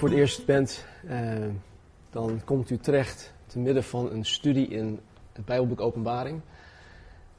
voor 0.00 0.08
het 0.08 0.18
eerst 0.18 0.46
bent, 0.46 0.84
uh, 1.04 1.46
dan 2.10 2.40
komt 2.44 2.70
u 2.70 2.78
terecht 2.78 3.32
te 3.46 3.58
midden 3.58 3.84
van 3.84 4.12
een 4.12 4.24
studie 4.24 4.68
in 4.68 5.00
het 5.32 5.44
Bijbelboek 5.44 5.80
Openbaring. 5.80 6.40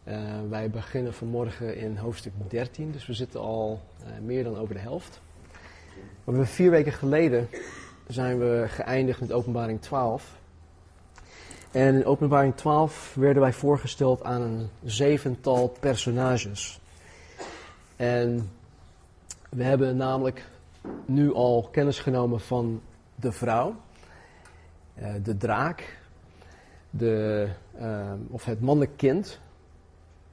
Uh, 0.04 0.16
wij 0.50 0.70
beginnen 0.70 1.14
vanmorgen 1.14 1.78
in 1.78 1.98
hoofdstuk 1.98 2.34
13, 2.48 2.92
dus 2.92 3.06
we 3.06 3.14
zitten 3.14 3.40
al 3.40 3.82
uh, 4.02 4.08
meer 4.26 4.44
dan 4.44 4.58
over 4.58 4.74
de 4.74 4.80
helft. 4.80 5.22
Maar 6.24 6.38
we 6.38 6.46
vier 6.46 6.72
weken 6.72 6.92
geleden 6.92 7.48
zijn 8.08 8.40
we 8.40 8.66
geëindigd 8.68 9.20
met 9.20 9.32
Openbaring 9.32 9.82
12. 9.82 10.40
En 11.72 11.96
in 11.96 12.06
Openbaring 12.06 12.56
12 12.56 13.14
werden 13.16 13.42
wij 13.42 13.54
voorgesteld 13.54 14.24
aan 14.24 14.42
een 14.42 14.70
zevental 14.84 15.76
personages. 15.80 16.80
En 17.96 18.52
we 19.50 19.64
hebben 19.64 19.98
namelijk 19.98 20.50
nu 21.06 21.34
al 21.34 21.70
kennis 21.72 22.00
genomen 22.00 22.40
van 22.40 22.82
de 23.16 23.32
vrouw, 23.32 23.76
uh, 25.00 25.14
de 25.24 25.38
draak, 25.38 26.00
de, 26.90 27.48
uh, 27.82 28.12
of 28.30 28.46
het 28.46 28.62
mannelijk 28.62 28.98
kind. 28.98 29.40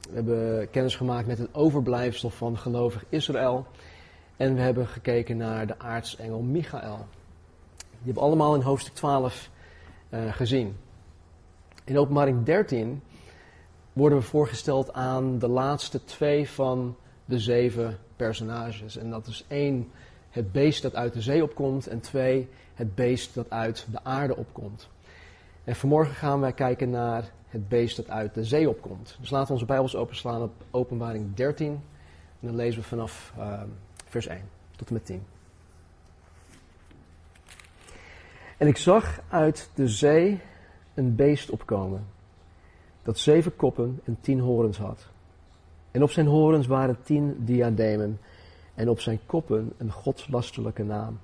We 0.09 0.15
hebben 0.15 0.71
kennis 0.71 0.97
gemaakt 0.97 1.27
met 1.27 1.39
het 1.39 1.55
overblijfsel 1.55 2.31
van 2.31 2.59
gelovig 2.59 3.05
Israël. 3.09 3.67
En 4.37 4.55
we 4.55 4.61
hebben 4.61 4.87
gekeken 4.87 5.37
naar 5.37 5.67
de 5.67 5.79
aartsengel 5.79 6.41
Michael. 6.41 7.07
Die 7.77 8.05
hebben 8.05 8.23
allemaal 8.23 8.55
in 8.55 8.61
hoofdstuk 8.61 8.95
12 8.95 9.51
uh, 10.11 10.33
gezien. 10.33 10.77
In 11.85 11.99
openbaring 11.99 12.45
13 12.45 13.03
worden 13.93 14.19
we 14.19 14.25
voorgesteld 14.25 14.93
aan 14.93 15.39
de 15.39 15.49
laatste 15.49 16.05
twee 16.05 16.51
van 16.51 16.97
de 17.25 17.39
zeven 17.39 17.99
personages. 18.17 18.97
En 18.97 19.11
dat 19.11 19.27
is 19.27 19.45
één, 19.49 19.91
het 20.31 20.53
beest 20.53 20.83
dat 20.83 20.95
uit 20.95 21.13
de 21.13 21.23
zee 21.23 21.43
opkomt. 21.43 21.87
En 21.87 22.01
twee, 22.01 22.49
het 22.75 22.95
beest 22.95 23.35
dat 23.35 23.51
uit 23.51 23.87
de 23.91 24.05
aarde 24.05 24.37
opkomt. 24.37 24.89
En 25.65 25.77
vanmorgen 25.77 26.15
gaan 26.15 26.41
wij 26.41 26.53
kijken 26.53 26.91
naar 26.91 27.31
het 27.49 27.69
beest 27.69 27.97
dat 27.97 28.11
uit 28.11 28.35
de 28.35 28.45
zee 28.45 28.69
opkomt. 28.69 29.17
Dus 29.21 29.31
laten 29.31 29.47
we 29.47 29.53
onze 29.53 29.65
Bijbels 29.65 29.97
openslaan 29.97 30.43
op 30.43 30.53
openbaring 30.71 31.35
13. 31.35 31.71
En 32.41 32.47
dan 32.47 32.57
lezen 32.57 32.81
we 32.81 32.87
vanaf 32.87 33.33
uh, 33.39 33.63
vers 34.09 34.27
1 34.27 34.41
tot 34.77 34.89
en 34.89 34.95
met 34.95 35.07
10. 35.07 35.23
En 38.57 38.67
ik 38.67 38.77
zag 38.77 39.21
uit 39.29 39.71
de 39.75 39.89
zee 39.89 40.41
een 40.95 41.15
beest 41.15 41.51
opkomen, 41.51 42.07
dat 43.03 43.19
zeven 43.19 43.57
koppen 43.57 44.01
en 44.05 44.19
tien 44.21 44.41
horens 44.41 44.79
had. 44.79 45.07
En 45.91 46.03
op 46.03 46.11
zijn 46.11 46.27
horens 46.27 46.67
waren 46.67 47.03
tien 47.03 47.37
diademen, 47.39 48.21
en 48.79 48.89
op 48.89 49.01
zijn 49.01 49.21
koppen 49.27 49.73
een 49.77 49.93
godslastelijke 49.93 50.83
naam. 50.83 51.19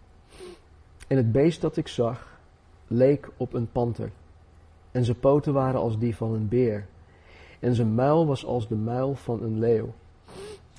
En 1.08 1.16
het 1.16 1.33
beest 1.33 1.60
dat 1.60 1.77
ik 1.77 1.88
zag, 1.88 2.38
leek 2.86 3.30
op 3.36 3.52
een 3.52 3.72
panter, 3.72 4.10
en 4.91 5.05
zijn 5.05 5.20
poten 5.20 5.52
waren 5.52 5.80
als 5.80 5.98
die 5.98 6.16
van 6.16 6.32
een 6.34 6.48
beer, 6.48 6.86
en 7.60 7.75
zijn 7.75 7.94
muil 7.94 8.27
was 8.27 8.44
als 8.44 8.69
de 8.69 8.75
muil 8.75 9.14
van 9.14 9.42
een 9.42 9.58
leeuw. 9.58 9.92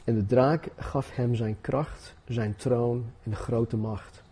En 0.03 0.15
de 0.15 0.25
draak 0.25 0.69
gaf 0.77 1.15
hem 1.15 1.35
zijn 1.35 1.57
kracht, 1.61 2.15
zijn 2.27 2.55
troon 2.55 3.05
en 3.23 3.35
grote 3.35 3.77
macht. 3.77 4.23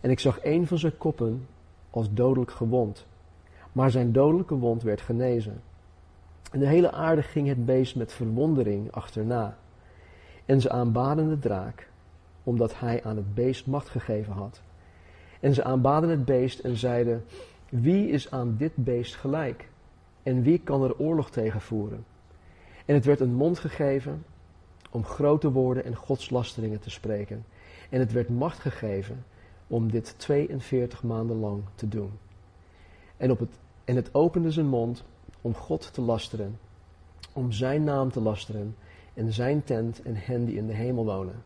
En 0.00 0.10
ik 0.10 0.20
zag 0.20 0.44
een 0.44 0.66
van 0.66 0.78
zijn 0.78 0.96
koppen 0.96 1.46
als 1.90 2.12
dodelijk 2.12 2.50
gewond, 2.50 3.06
maar 3.72 3.90
zijn 3.90 4.12
dodelijke 4.12 4.54
wond 4.54 4.82
werd 4.82 5.00
genezen. 5.00 5.62
En 6.50 6.58
de 6.58 6.68
hele 6.68 6.92
aarde 6.92 7.22
ging 7.22 7.48
het 7.48 7.64
beest 7.64 7.96
met 7.96 8.12
verwondering 8.12 8.92
achterna. 8.92 9.56
En 10.44 10.60
ze 10.60 10.70
aanbaden 10.70 11.28
de 11.28 11.38
draak, 11.38 11.88
omdat 12.42 12.78
hij 12.78 13.04
aan 13.04 13.16
het 13.16 13.34
beest 13.34 13.66
macht 13.66 13.88
gegeven 13.88 14.32
had. 14.32 14.62
En 15.40 15.54
ze 15.54 15.64
aanbaden 15.64 16.10
het 16.10 16.24
beest 16.24 16.58
en 16.58 16.76
zeiden: 16.76 17.24
Wie 17.68 18.08
is 18.08 18.30
aan 18.30 18.56
dit 18.56 18.72
beest 18.74 19.14
gelijk? 19.14 19.68
En 20.22 20.42
wie 20.42 20.58
kan 20.58 20.82
er 20.82 20.98
oorlog 20.98 21.30
tegen 21.30 21.60
voeren? 21.60 22.04
En 22.84 22.94
het 22.94 23.04
werd 23.04 23.20
een 23.20 23.34
mond 23.34 23.58
gegeven 23.58 24.24
om 24.90 25.04
grote 25.04 25.50
woorden 25.50 25.84
en 25.84 25.94
godslasteringen 25.94 26.80
te 26.80 26.90
spreken. 26.90 27.44
En 27.90 28.00
het 28.00 28.12
werd 28.12 28.28
macht 28.28 28.58
gegeven 28.58 29.24
om 29.66 29.90
dit 29.90 30.14
42 30.18 31.02
maanden 31.02 31.36
lang 31.36 31.62
te 31.74 31.88
doen. 31.88 32.10
En, 33.16 33.30
op 33.30 33.38
het, 33.38 33.58
en 33.84 33.96
het 33.96 34.14
opende 34.14 34.50
zijn 34.50 34.66
mond 34.66 35.04
om 35.40 35.54
God 35.54 35.92
te 35.92 36.00
lasteren, 36.00 36.58
om 37.32 37.52
zijn 37.52 37.84
naam 37.84 38.10
te 38.10 38.20
lasteren 38.20 38.76
en 39.14 39.32
zijn 39.32 39.64
tent 39.64 40.02
en 40.02 40.16
hen 40.16 40.44
die 40.44 40.56
in 40.56 40.66
de 40.66 40.74
hemel 40.74 41.04
wonen. 41.04 41.42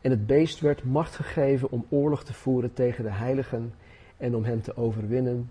En 0.00 0.10
het 0.10 0.26
beest 0.26 0.60
werd 0.60 0.84
macht 0.84 1.14
gegeven 1.14 1.70
om 1.70 1.86
oorlog 1.88 2.24
te 2.24 2.32
voeren 2.32 2.72
tegen 2.72 3.04
de 3.04 3.10
heiligen 3.10 3.74
en 4.16 4.34
om 4.34 4.44
hen 4.44 4.60
te 4.60 4.76
overwinnen. 4.76 5.50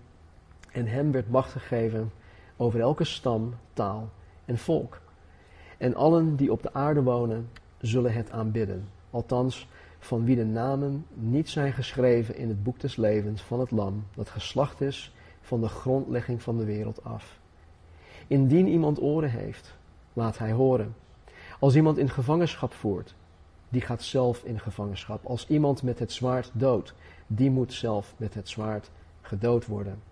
En 0.72 0.86
hem 0.86 1.12
werd 1.12 1.30
macht 1.30 1.52
gegeven 1.52 2.10
over 2.56 2.80
elke 2.80 3.04
stam, 3.04 3.54
taal 3.72 4.10
en 4.44 4.58
volk. 4.58 5.00
En 5.78 5.94
allen 5.94 6.36
die 6.36 6.52
op 6.52 6.62
de 6.62 6.72
aarde 6.72 7.02
wonen, 7.02 7.48
zullen 7.80 8.12
het 8.12 8.30
aanbidden. 8.30 8.88
Althans, 9.10 9.68
van 9.98 10.24
wie 10.24 10.36
de 10.36 10.44
namen 10.44 11.06
niet 11.14 11.48
zijn 11.48 11.72
geschreven 11.72 12.36
in 12.36 12.48
het 12.48 12.62
boek 12.62 12.80
des 12.80 12.96
levens 12.96 13.42
van 13.42 13.60
het 13.60 13.70
lam, 13.70 14.04
dat 14.14 14.28
geslacht 14.28 14.80
is 14.80 15.14
van 15.40 15.60
de 15.60 15.68
grondlegging 15.68 16.42
van 16.42 16.56
de 16.56 16.64
wereld 16.64 17.04
af. 17.04 17.40
Indien 18.26 18.68
iemand 18.68 19.00
oren 19.00 19.30
heeft, 19.30 19.76
laat 20.12 20.38
hij 20.38 20.52
horen. 20.52 20.94
Als 21.58 21.76
iemand 21.76 21.98
in 21.98 22.10
gevangenschap 22.10 22.72
voert, 22.72 23.14
die 23.68 23.80
gaat 23.80 24.02
zelf 24.02 24.44
in 24.44 24.60
gevangenschap. 24.60 25.24
Als 25.24 25.46
iemand 25.48 25.82
met 25.82 25.98
het 25.98 26.12
zwaard 26.12 26.50
doodt, 26.52 26.94
die 27.26 27.50
moet 27.50 27.72
zelf 27.72 28.14
met 28.16 28.34
het 28.34 28.48
zwaard 28.48 28.90
gedood 29.20 29.66
worden. 29.66 30.02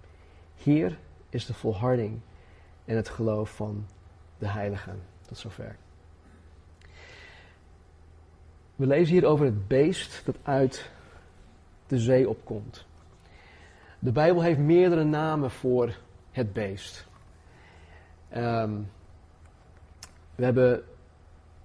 Hier 0.54 0.98
is 1.28 1.46
de 1.46 1.54
volharding 1.54 2.20
en 2.84 2.96
het 2.96 3.08
geloof 3.08 3.50
van 3.50 3.86
de 4.38 4.48
heiligen. 4.48 5.02
Tot 5.26 5.38
zover. 5.38 5.76
We 8.76 8.86
lezen 8.86 9.14
hier 9.14 9.26
over 9.26 9.44
het 9.44 9.68
beest 9.68 10.22
dat 10.24 10.36
uit 10.42 10.90
de 11.86 11.98
zee 11.98 12.28
opkomt. 12.28 12.86
De 13.98 14.12
Bijbel 14.12 14.42
heeft 14.42 14.58
meerdere 14.58 15.04
namen 15.04 15.50
voor 15.50 15.98
het 16.30 16.52
beest. 16.52 17.06
Um, 18.36 18.90
we 20.34 20.44
hebben 20.44 20.84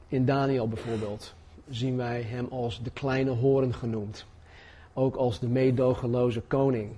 in 0.10 0.26
Daniel 0.26 0.68
bijvoorbeeld, 0.68 1.34
zien 1.70 1.98
wij 1.98 2.22
hem 2.22 2.48
als 2.50 2.84
de 2.84 2.92
kleine 2.92 3.32
horen 3.32 3.74
genoemd. 3.74 4.26
Ook 4.94 5.16
als 5.16 5.40
de 5.40 5.48
meedogenloze 5.48 6.42
koning. 6.42 6.92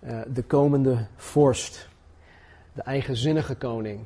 Uh, 0.00 0.20
de 0.26 0.42
komende 0.42 1.06
vorst. 1.16 1.88
De 2.72 2.82
eigenzinnige 2.82 3.54
koning. 3.54 4.00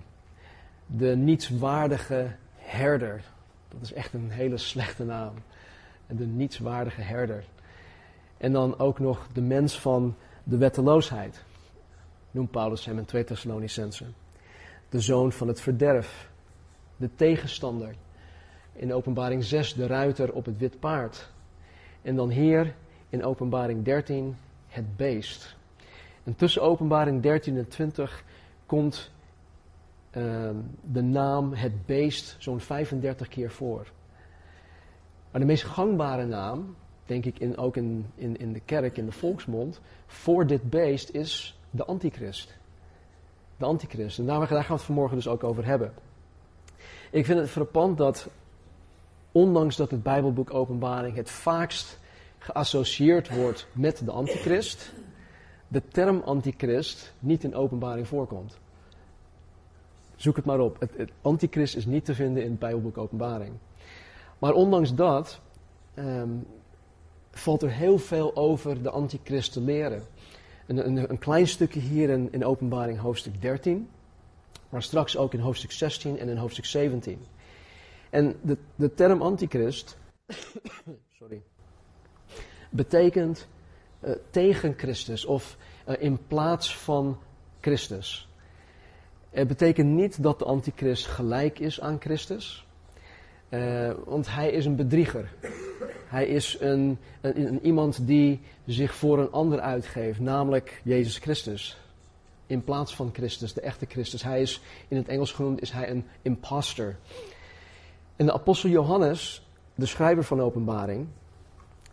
De 0.86 1.16
nietswaardige 1.16 2.36
herder. 2.54 3.22
Dat 3.68 3.80
is 3.82 3.92
echt 3.92 4.12
een 4.12 4.30
hele 4.30 4.56
slechte 4.56 5.04
naam. 5.04 5.34
De 6.06 6.26
nietswaardige 6.26 7.00
herder. 7.00 7.44
En 8.36 8.52
dan 8.52 8.78
ook 8.78 8.98
nog 8.98 9.28
de 9.32 9.40
mens 9.40 9.80
van 9.80 10.16
de 10.44 10.56
wetteloosheid. 10.56 11.44
Noemt 12.30 12.50
Paulus 12.50 12.84
hem 12.84 12.98
in 12.98 13.04
2 13.04 13.24
Thessalonicense. 13.24 14.04
De 14.88 15.00
zoon 15.00 15.32
van 15.32 15.48
het 15.48 15.60
verderf. 15.60 16.30
De 16.96 17.10
tegenstander. 17.14 17.94
In 18.76 18.92
openbaring 18.92 19.44
6 19.44 19.74
de 19.74 19.86
ruiter 19.86 20.32
op 20.32 20.44
het 20.44 20.58
wit 20.58 20.80
paard. 20.80 21.30
En 22.02 22.16
dan 22.16 22.30
hier 22.30 22.74
in 23.08 23.24
openbaring 23.24 23.84
13 23.84 24.36
het 24.66 24.96
beest. 24.96 25.56
En 26.24 26.36
tussen 26.36 26.62
openbaring 26.62 27.22
13 27.22 27.56
en 27.56 27.68
20 27.68 28.24
komt 28.66 29.10
uh, 30.16 30.50
de 30.92 31.02
naam 31.02 31.52
het 31.52 31.86
beest 31.86 32.36
zo'n 32.38 32.60
35 32.60 33.28
keer 33.28 33.50
voor. 33.50 33.86
Maar 35.30 35.40
de 35.40 35.46
meest 35.46 35.64
gangbare 35.64 36.24
naam, 36.24 36.76
denk 37.04 37.24
ik 37.24 37.38
in, 37.38 37.56
ook 37.56 37.76
in, 37.76 38.06
in, 38.14 38.36
in 38.36 38.52
de 38.52 38.60
kerk, 38.60 38.96
in 38.96 39.06
de 39.06 39.12
volksmond, 39.12 39.80
voor 40.06 40.46
dit 40.46 40.70
beest 40.70 41.10
is 41.10 41.58
de 41.70 41.84
antichrist. 41.84 42.56
De 43.56 43.64
antichrist. 43.64 44.18
En 44.18 44.26
daar, 44.26 44.38
daar 44.38 44.48
gaan 44.48 44.66
we 44.66 44.72
het 44.72 44.82
vanmorgen 44.82 45.16
dus 45.16 45.28
ook 45.28 45.44
over 45.44 45.64
hebben. 45.64 45.92
Ik 47.10 47.24
vind 47.24 47.38
het 47.38 47.50
frappant 47.50 47.98
dat, 47.98 48.28
ondanks 49.36 49.76
dat 49.76 49.90
het 49.90 50.02
Bijbelboek 50.02 50.54
Openbaring 50.54 51.16
het 51.16 51.30
vaakst 51.30 51.98
geassocieerd 52.38 53.34
wordt 53.34 53.66
met 53.72 54.02
de 54.04 54.10
antichrist, 54.10 54.92
de 55.68 55.82
term 55.88 56.22
antichrist 56.24 57.12
niet 57.18 57.44
in 57.44 57.54
openbaring 57.54 58.08
voorkomt. 58.08 58.58
Zoek 60.14 60.36
het 60.36 60.44
maar 60.44 60.60
op. 60.60 60.86
Het, 60.96 61.10
antichrist 61.22 61.76
is 61.76 61.86
niet 61.86 62.04
te 62.04 62.14
vinden 62.14 62.42
in 62.42 62.50
het 62.50 62.58
Bijbelboek 62.58 62.98
Openbaring. 62.98 63.52
Maar 64.38 64.52
ondanks 64.52 64.94
dat 64.94 65.40
um, 65.98 66.46
valt 67.30 67.62
er 67.62 67.72
heel 67.72 67.98
veel 67.98 68.36
over 68.36 68.82
de 68.82 68.90
antichrist 68.90 69.52
te 69.52 69.60
leren. 69.60 70.02
Een, 70.66 70.86
een, 70.86 71.10
een 71.10 71.18
klein 71.18 71.46
stukje 71.46 71.80
hier 71.80 72.10
in, 72.10 72.28
in, 72.32 72.44
Openbaring 72.44 72.98
hoofdstuk 72.98 73.42
13, 73.42 73.88
maar 74.68 74.82
straks 74.82 75.16
ook 75.16 75.34
in 75.34 75.40
hoofdstuk 75.40 75.72
16 75.72 76.18
en 76.18 76.28
in 76.28 76.36
hoofdstuk 76.36 76.64
17. 76.64 77.18
En 78.10 78.36
de, 78.40 78.56
de 78.74 78.94
term 78.94 79.22
antichrist 79.22 79.96
sorry, 81.18 81.42
betekent 82.70 83.46
eh, 84.00 84.12
tegen 84.30 84.74
Christus 84.76 85.24
of 85.24 85.56
eh, 85.84 85.94
in 85.98 86.18
plaats 86.26 86.76
van 86.76 87.18
Christus. 87.60 88.28
Het 89.30 89.48
betekent 89.48 89.88
niet 89.88 90.22
dat 90.22 90.38
de 90.38 90.44
antichrist 90.44 91.06
gelijk 91.06 91.58
is 91.58 91.80
aan 91.80 92.00
Christus, 92.00 92.66
uh, 93.48 93.92
want 94.04 94.34
hij 94.34 94.50
is 94.50 94.64
een 94.64 94.76
bedrieger. 94.76 95.32
Hij 96.06 96.26
is 96.26 96.56
een, 96.60 96.98
een, 97.20 97.66
iemand 97.66 98.06
die 98.06 98.40
zich 98.66 98.94
voor 98.94 99.18
een 99.18 99.30
ander 99.30 99.60
uitgeeft, 99.60 100.20
namelijk 100.20 100.80
Jezus 100.84 101.18
Christus. 101.18 101.78
In 102.46 102.64
plaats 102.64 102.94
van 102.96 103.10
Christus, 103.12 103.52
de 103.52 103.60
echte 103.60 103.86
Christus. 103.88 104.22
Hij 104.22 104.40
is, 104.40 104.60
in 104.88 104.96
het 104.96 105.08
Engels 105.08 105.32
genoemd, 105.32 105.60
is 105.60 105.70
hij 105.70 105.90
een 105.90 106.04
imposter. 106.22 106.96
En 108.16 108.26
de 108.26 108.32
apostel 108.32 108.70
Johannes, 108.70 109.48
de 109.74 109.86
schrijver 109.86 110.24
van 110.24 110.40
openbaring, 110.40 111.06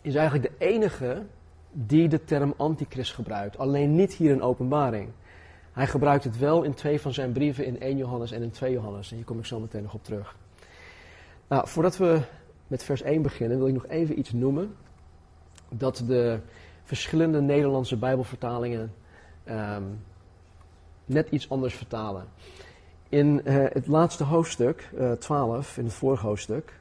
is 0.01 0.15
eigenlijk 0.15 0.49
de 0.49 0.65
enige 0.65 1.23
die 1.71 2.07
de 2.07 2.23
term 2.23 2.53
antichrist 2.57 3.13
gebruikt. 3.13 3.57
Alleen 3.57 3.95
niet 3.95 4.13
hier 4.13 4.31
in 4.31 4.41
openbaring. 4.41 5.09
Hij 5.71 5.87
gebruikt 5.87 6.23
het 6.23 6.37
wel 6.37 6.63
in 6.63 6.73
twee 6.73 7.01
van 7.01 7.13
zijn 7.13 7.31
brieven, 7.31 7.65
in 7.65 7.79
1 7.79 7.97
Johannes 7.97 8.31
en 8.31 8.41
in 8.41 8.51
2 8.51 8.71
Johannes. 8.71 9.09
En 9.09 9.15
hier 9.15 9.25
kom 9.25 9.39
ik 9.39 9.45
zo 9.45 9.59
meteen 9.59 9.83
nog 9.83 9.93
op 9.93 10.03
terug. 10.03 10.35
Nou, 11.47 11.67
voordat 11.67 11.97
we 11.97 12.21
met 12.67 12.83
vers 12.83 13.01
1 13.01 13.21
beginnen, 13.21 13.57
wil 13.57 13.67
ik 13.67 13.73
nog 13.73 13.87
even 13.87 14.19
iets 14.19 14.31
noemen. 14.31 14.75
Dat 15.69 16.03
de 16.07 16.39
verschillende 16.83 17.41
Nederlandse 17.41 17.97
Bijbelvertalingen 17.97 18.93
um, 19.49 19.99
net 21.05 21.29
iets 21.29 21.49
anders 21.49 21.73
vertalen. 21.73 22.27
In 23.13 23.41
uh, 23.43 23.65
het 23.69 23.87
laatste 23.87 24.23
hoofdstuk, 24.23 24.89
uh, 24.93 25.11
eh, 25.11 25.17
12, 25.17 25.77
in 25.77 25.83
het 25.83 25.93
vorige 25.93 26.25
hoofdstuk, 26.25 26.79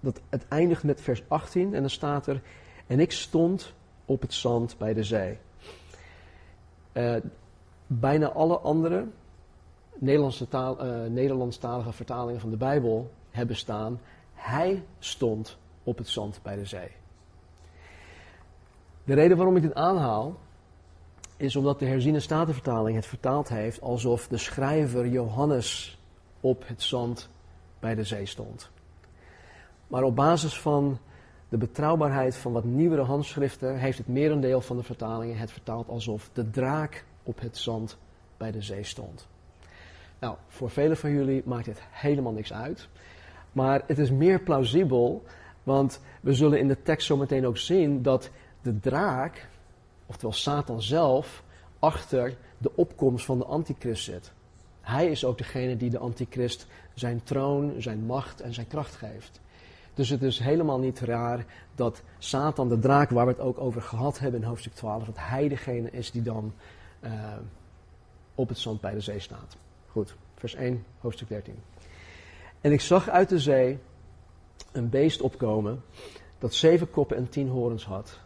dat 0.00 0.20
het 0.28 0.48
eindigt 0.48 0.82
met 0.82 1.00
vers 1.00 1.22
18 1.28 1.74
en 1.74 1.80
dan 1.80 1.90
staat 1.90 2.26
er: 2.26 2.40
En 2.86 3.00
ik 3.00 3.12
stond 3.12 3.74
op 4.04 4.20
het 4.20 4.34
zand 4.34 4.78
bij 4.78 4.94
de 4.94 5.02
zee. 5.02 5.38
Uh, 6.92 7.16
bijna 7.86 8.28
alle 8.28 8.58
andere 8.58 9.06
Nederlandse 9.94 10.48
taal, 10.48 10.76
Nederlandstalige 11.08 11.92
vertalingen 11.92 12.40
van 12.40 12.50
de 12.50 12.56
Bijbel 12.56 13.10
hebben 13.30 13.56
staan: 13.56 14.00
Hij 14.34 14.82
stond 14.98 15.58
op 15.82 15.98
het 15.98 16.08
zand 16.08 16.40
bij 16.42 16.56
de 16.56 16.64
zee. 16.64 16.90
De 19.04 19.14
reden 19.14 19.36
waarom 19.36 19.56
ik 19.56 19.62
dit 19.62 19.74
aanhaal 19.74 20.36
is 21.40 21.56
omdat 21.56 21.78
de 21.78 21.86
herziene 21.86 22.20
statenvertaling 22.20 22.96
het 22.96 23.06
vertaald 23.06 23.48
heeft 23.48 23.80
alsof 23.80 24.28
de 24.28 24.38
schrijver 24.38 25.08
Johannes 25.08 25.98
op 26.40 26.64
het 26.66 26.82
zand 26.82 27.28
bij 27.78 27.94
de 27.94 28.04
zee 28.04 28.26
stond. 28.26 28.70
Maar 29.86 30.02
op 30.02 30.16
basis 30.16 30.60
van 30.60 30.98
de 31.48 31.56
betrouwbaarheid 31.56 32.36
van 32.36 32.52
wat 32.52 32.64
nieuwere 32.64 33.02
handschriften 33.02 33.78
heeft 33.78 33.98
het 33.98 34.08
merendeel 34.08 34.60
van 34.60 34.76
de 34.76 34.82
vertalingen 34.82 35.36
het 35.36 35.52
vertaald 35.52 35.88
alsof 35.88 36.30
de 36.32 36.50
draak 36.50 37.04
op 37.22 37.40
het 37.40 37.58
zand 37.58 37.98
bij 38.36 38.50
de 38.50 38.62
zee 38.62 38.84
stond. 38.84 39.28
Nou, 40.18 40.36
voor 40.48 40.70
velen 40.70 40.96
van 40.96 41.10
jullie 41.10 41.42
maakt 41.44 41.64
dit 41.64 41.82
helemaal 41.90 42.32
niks 42.32 42.52
uit. 42.52 42.88
Maar 43.52 43.82
het 43.86 43.98
is 43.98 44.10
meer 44.10 44.40
plausibel, 44.40 45.24
want 45.62 46.00
we 46.20 46.34
zullen 46.34 46.58
in 46.58 46.68
de 46.68 46.82
tekst 46.82 47.06
zo 47.06 47.16
meteen 47.16 47.46
ook 47.46 47.58
zien 47.58 48.02
dat 48.02 48.30
de 48.62 48.80
draak, 48.80 49.48
oftewel 50.10 50.32
Satan 50.32 50.82
zelf, 50.82 51.42
achter 51.78 52.36
de 52.58 52.76
opkomst 52.76 53.24
van 53.24 53.38
de 53.38 53.44
antichrist 53.44 54.04
zit. 54.04 54.32
Hij 54.80 55.06
is 55.10 55.24
ook 55.24 55.38
degene 55.38 55.76
die 55.76 55.90
de 55.90 55.98
antichrist 55.98 56.66
zijn 56.94 57.22
troon, 57.22 57.74
zijn 57.78 58.04
macht 58.06 58.40
en 58.40 58.54
zijn 58.54 58.66
kracht 58.66 58.94
geeft. 58.94 59.40
Dus 59.94 60.08
het 60.08 60.22
is 60.22 60.38
helemaal 60.38 60.78
niet 60.78 61.00
raar 61.00 61.46
dat 61.74 62.02
Satan, 62.18 62.68
de 62.68 62.78
draak 62.78 63.10
waar 63.10 63.26
we 63.26 63.32
het 63.32 63.40
ook 63.40 63.58
over 63.58 63.82
gehad 63.82 64.18
hebben 64.18 64.40
in 64.40 64.46
hoofdstuk 64.46 64.74
12, 64.74 65.04
dat 65.04 65.16
hij 65.18 65.48
degene 65.48 65.90
is 65.90 66.10
die 66.10 66.22
dan 66.22 66.52
uh, 67.00 67.12
op 68.34 68.48
het 68.48 68.58
zand 68.58 68.80
bij 68.80 68.94
de 68.94 69.00
zee 69.00 69.20
staat. 69.20 69.56
Goed, 69.88 70.14
vers 70.34 70.54
1, 70.54 70.84
hoofdstuk 71.00 71.28
13. 71.28 71.54
En 72.60 72.72
ik 72.72 72.80
zag 72.80 73.08
uit 73.08 73.28
de 73.28 73.38
zee 73.38 73.78
een 74.72 74.88
beest 74.88 75.20
opkomen 75.20 75.82
dat 76.38 76.54
zeven 76.54 76.90
koppen 76.90 77.16
en 77.16 77.28
tien 77.28 77.48
horens 77.48 77.84
had. 77.84 78.20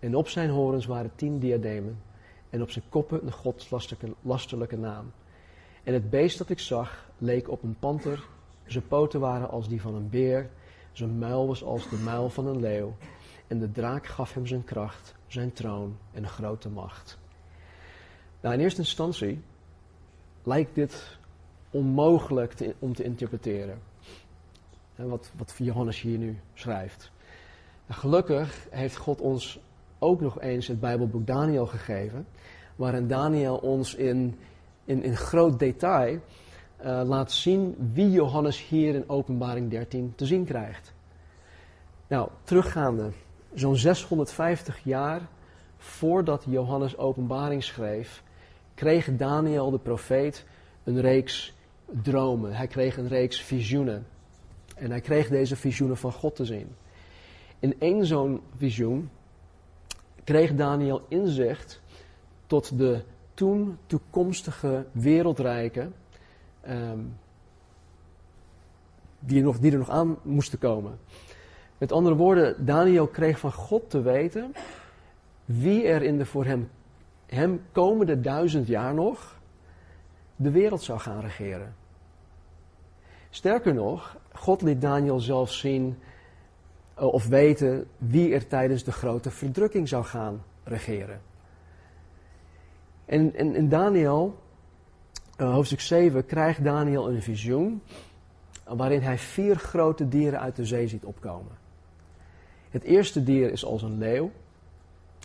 En 0.00 0.16
op 0.16 0.28
zijn 0.28 0.50
horens 0.50 0.86
waren 0.86 1.14
tien 1.14 1.38
diademen. 1.38 2.02
En 2.50 2.62
op 2.62 2.70
zijn 2.70 2.84
koppen 2.88 3.26
een 3.26 3.32
godslasterlijke 3.32 4.76
naam. 4.76 5.12
En 5.84 5.92
het 5.92 6.10
beest 6.10 6.38
dat 6.38 6.50
ik 6.50 6.58
zag 6.58 7.10
leek 7.18 7.50
op 7.50 7.62
een 7.62 7.76
panter. 7.78 8.24
Zijn 8.66 8.86
poten 8.88 9.20
waren 9.20 9.50
als 9.50 9.68
die 9.68 9.80
van 9.80 9.94
een 9.94 10.08
beer. 10.08 10.50
Zijn 10.92 11.18
muil 11.18 11.46
was 11.46 11.62
als 11.62 11.88
de 11.88 11.96
muil 11.96 12.30
van 12.30 12.46
een 12.46 12.60
leeuw. 12.60 12.96
En 13.46 13.58
de 13.58 13.72
draak 13.72 14.06
gaf 14.06 14.34
hem 14.34 14.46
zijn 14.46 14.64
kracht, 14.64 15.14
zijn 15.26 15.52
troon 15.52 15.96
en 16.12 16.28
grote 16.28 16.68
macht. 16.68 17.18
Nou, 18.40 18.54
in 18.54 18.60
eerste 18.60 18.80
instantie 18.80 19.42
lijkt 20.42 20.74
dit 20.74 21.18
onmogelijk 21.70 22.74
om 22.78 22.94
te 22.94 23.04
interpreteren. 23.04 23.82
En 24.94 25.08
wat, 25.08 25.30
wat 25.36 25.54
Johannes 25.58 26.00
hier 26.00 26.18
nu 26.18 26.40
schrijft. 26.54 27.10
En 27.86 27.94
gelukkig 27.94 28.66
heeft 28.70 28.96
God 28.96 29.20
ons 29.20 29.60
ook 30.00 30.20
nog 30.20 30.40
eens 30.40 30.66
het 30.66 30.80
Bijbelboek 30.80 31.26
Daniel 31.26 31.66
gegeven, 31.66 32.26
waarin 32.76 33.06
Daniel 33.06 33.56
ons 33.56 33.94
in, 33.94 34.38
in, 34.84 35.02
in 35.02 35.16
groot 35.16 35.58
detail 35.58 36.18
uh, 36.84 37.02
laat 37.04 37.32
zien 37.32 37.90
wie 37.92 38.10
Johannes 38.10 38.68
hier 38.68 38.94
in 38.94 39.08
Openbaring 39.08 39.70
13 39.70 40.12
te 40.16 40.26
zien 40.26 40.44
krijgt. 40.44 40.92
Nou, 42.06 42.28
teruggaande, 42.44 43.10
zo'n 43.54 43.76
650 43.76 44.80
jaar 44.84 45.20
voordat 45.76 46.44
Johannes 46.48 46.96
Openbaring 46.96 47.64
schreef, 47.64 48.22
kreeg 48.74 49.16
Daniel 49.16 49.70
de 49.70 49.78
profeet 49.78 50.44
een 50.84 51.00
reeks 51.00 51.54
dromen. 52.02 52.52
Hij 52.52 52.66
kreeg 52.66 52.96
een 52.96 53.08
reeks 53.08 53.42
visioenen. 53.42 54.06
En 54.76 54.90
hij 54.90 55.00
kreeg 55.00 55.28
deze 55.28 55.56
visioenen 55.56 55.96
van 55.96 56.12
God 56.12 56.36
te 56.36 56.44
zien. 56.44 56.74
In 57.58 57.74
één 57.78 58.06
zo'n 58.06 58.40
visioen 58.56 59.10
kreeg 60.24 60.54
Daniel 60.54 61.04
inzicht 61.08 61.80
tot 62.46 62.78
de 62.78 63.02
toen 63.34 63.78
toekomstige 63.86 64.86
wereldrijken 64.92 65.94
um, 66.68 67.16
die, 69.18 69.38
er 69.38 69.44
nog, 69.44 69.58
er 69.58 69.78
nog 69.78 69.90
aan 69.90 70.16
moesten 70.22 70.58
komen. 70.58 70.98
Met 71.78 71.92
andere 71.92 72.14
woorden, 72.14 72.66
Daniel 72.66 73.06
kreeg 73.06 73.38
van 73.38 73.52
God 73.52 73.90
te 73.90 74.02
weten 74.02 74.52
wie 75.44 75.86
er 75.86 76.02
in 76.02 76.18
de 76.18 76.26
voor 76.26 76.44
hem, 76.44 76.70
hem 77.26 77.62
komende 77.72 78.20
duizend 78.20 78.66
jaar 78.66 78.94
nog 78.94 79.38
de 80.36 80.50
wereld 80.50 80.82
zou 80.82 80.98
gaan 80.98 81.20
regeren. 81.20 81.74
Sterker 83.30 83.74
nog, 83.74 84.16
God 84.32 84.62
liet 84.62 84.80
Daniel 84.80 85.20
zelf 85.20 85.52
zien 85.52 85.98
of 87.06 87.26
weten 87.26 87.86
wie 87.98 88.34
er 88.34 88.46
tijdens 88.46 88.84
de 88.84 88.92
grote 88.92 89.30
verdrukking 89.30 89.88
zou 89.88 90.04
gaan 90.04 90.42
regeren. 90.64 91.20
En 93.04 93.34
in 93.34 93.68
Daniel, 93.68 94.38
uh, 95.38 95.52
hoofdstuk 95.52 95.80
7, 95.80 96.26
krijgt 96.26 96.64
Daniel 96.64 97.10
een 97.10 97.22
visioen 97.22 97.82
waarin 98.64 99.00
hij 99.00 99.18
vier 99.18 99.56
grote 99.56 100.08
dieren 100.08 100.40
uit 100.40 100.56
de 100.56 100.66
zee 100.66 100.88
ziet 100.88 101.04
opkomen. 101.04 101.58
Het 102.70 102.82
eerste 102.82 103.22
dier 103.22 103.50
is 103.50 103.64
als 103.64 103.82
een 103.82 103.98
leeuw, 103.98 104.30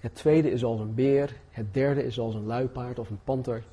het 0.02 0.16
tweede 0.16 0.52
is 0.52 0.64
als 0.64 0.80
een 0.80 0.94
beer, 0.94 1.36
het 1.52 1.74
derde 1.74 2.06
is 2.06 2.20
als 2.20 2.36
een 2.36 2.46
luipaard 2.46 3.00
of 3.00 3.10
een 3.10 3.20
panter 3.24 3.64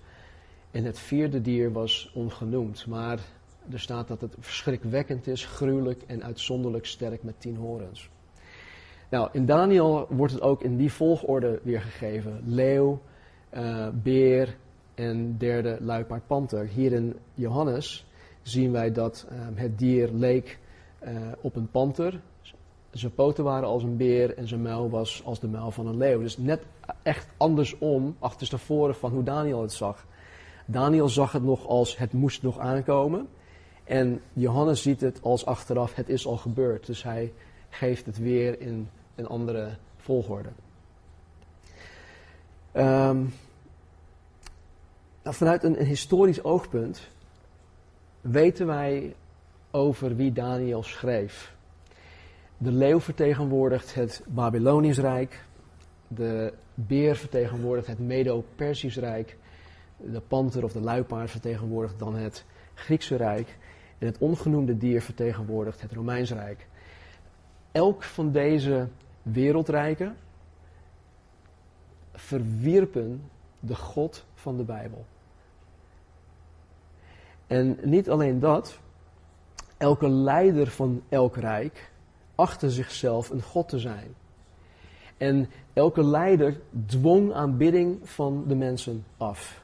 en 0.70 0.84
het 0.84 0.98
vierde 0.98 1.40
dier 1.40 1.72
was 1.72 2.12
ongenoemd, 2.14 2.86
maar 2.86 3.18
er 3.70 3.80
staat 3.80 4.08
dat 4.08 4.20
het 4.20 4.36
verschrikwekkend 4.38 5.26
is, 5.26 5.44
gruwelijk 5.44 6.02
en 6.06 6.24
uitzonderlijk 6.24 6.86
sterk 6.86 7.22
met 7.22 7.40
tien 7.40 7.56
horens. 7.56 8.10
Nou, 9.12 9.28
in 9.32 9.46
Daniel 9.46 10.06
wordt 10.10 10.32
het 10.32 10.42
ook 10.42 10.62
in 10.62 10.76
die 10.76 10.92
volgorde 10.92 11.60
weergegeven. 11.62 12.42
Leeuw, 12.44 13.00
uh, 13.54 13.88
beer 13.92 14.56
en 14.94 15.38
derde 15.38 15.78
luipaard 15.80 16.26
panter. 16.26 16.66
Hier 16.66 16.92
in 16.92 17.16
Johannes 17.34 18.06
zien 18.42 18.72
wij 18.72 18.92
dat 18.92 19.26
uh, 19.32 19.38
het 19.54 19.78
dier 19.78 20.08
leek 20.12 20.58
uh, 21.04 21.10
op 21.40 21.56
een 21.56 21.70
panter. 21.70 22.20
Zijn 22.90 23.14
poten 23.14 23.44
waren 23.44 23.68
als 23.68 23.82
een 23.82 23.96
beer 23.96 24.36
en 24.36 24.48
zijn 24.48 24.62
muil 24.62 24.90
was 24.90 25.22
als 25.24 25.40
de 25.40 25.48
muil 25.48 25.70
van 25.70 25.86
een 25.86 25.96
leeuw. 25.96 26.20
Dus 26.20 26.38
net 26.38 26.62
echt 27.02 27.28
andersom, 27.36 28.16
achterstevoren 28.18 28.94
van 28.94 29.12
hoe 29.12 29.22
Daniel 29.22 29.62
het 29.62 29.72
zag. 29.72 30.06
Daniel 30.66 31.08
zag 31.08 31.32
het 31.32 31.42
nog 31.42 31.66
als 31.66 31.98
het 31.98 32.12
moest 32.12 32.42
nog 32.42 32.58
aankomen. 32.58 33.28
En 33.84 34.20
Johannes 34.32 34.82
ziet 34.82 35.00
het 35.00 35.22
als 35.22 35.46
achteraf, 35.46 35.94
het 35.94 36.08
is 36.08 36.26
al 36.26 36.36
gebeurd. 36.36 36.86
Dus 36.86 37.02
hij 37.02 37.32
geeft 37.68 38.06
het 38.06 38.18
weer 38.18 38.60
in 38.60 38.88
een 39.14 39.26
andere 39.26 39.76
volgorde. 39.96 40.48
Um, 42.76 43.34
nou, 45.22 45.36
vanuit 45.36 45.64
een, 45.64 45.80
een, 45.80 45.86
historisch 45.86 46.44
oogpunt 46.44 47.08
weten 48.20 48.66
wij 48.66 49.14
over 49.70 50.16
wie 50.16 50.32
Daniel 50.32 50.82
schreef. 50.82 51.54
De 52.58 52.70
leeuw 52.70 53.00
vertegenwoordigt 53.00 53.94
het 53.94 54.22
Babylonisch 54.26 54.98
Rijk. 54.98 55.44
De 56.08 56.52
beer 56.74 57.16
vertegenwoordigt 57.16 57.86
het 57.86 57.98
Medo-Persisch 57.98 58.96
Rijk. 58.96 59.36
De 59.96 60.20
panter 60.20 60.64
of 60.64 60.72
de 60.72 60.80
luipaard 60.80 61.30
vertegenwoordigt 61.30 61.98
dan 61.98 62.14
het 62.14 62.44
Griekse 62.74 63.16
Rijk. 63.16 63.58
En 64.02 64.08
het 64.08 64.18
ongenoemde 64.18 64.76
dier 64.76 65.02
vertegenwoordigt 65.02 65.80
het 65.80 65.92
Romeins 65.92 66.30
Rijk. 66.30 66.66
Elk 67.72 68.02
van 68.02 68.32
deze 68.32 68.88
wereldrijken 69.22 70.16
verwierpen 72.12 73.22
de 73.60 73.74
God 73.74 74.24
van 74.34 74.56
de 74.56 74.62
Bijbel. 74.62 75.04
En 77.46 77.78
niet 77.82 78.10
alleen 78.10 78.38
dat, 78.38 78.78
elke 79.76 80.08
leider 80.08 80.66
van 80.66 81.02
elk 81.08 81.36
rijk 81.36 81.92
achtte 82.34 82.70
zichzelf 82.70 83.30
een 83.30 83.42
God 83.42 83.68
te 83.68 83.78
zijn. 83.78 84.14
En 85.16 85.50
elke 85.72 86.04
leider 86.04 86.60
dwong 86.86 87.32
aanbidding 87.32 88.10
van 88.10 88.44
de 88.46 88.54
mensen 88.54 89.04
af. 89.16 89.62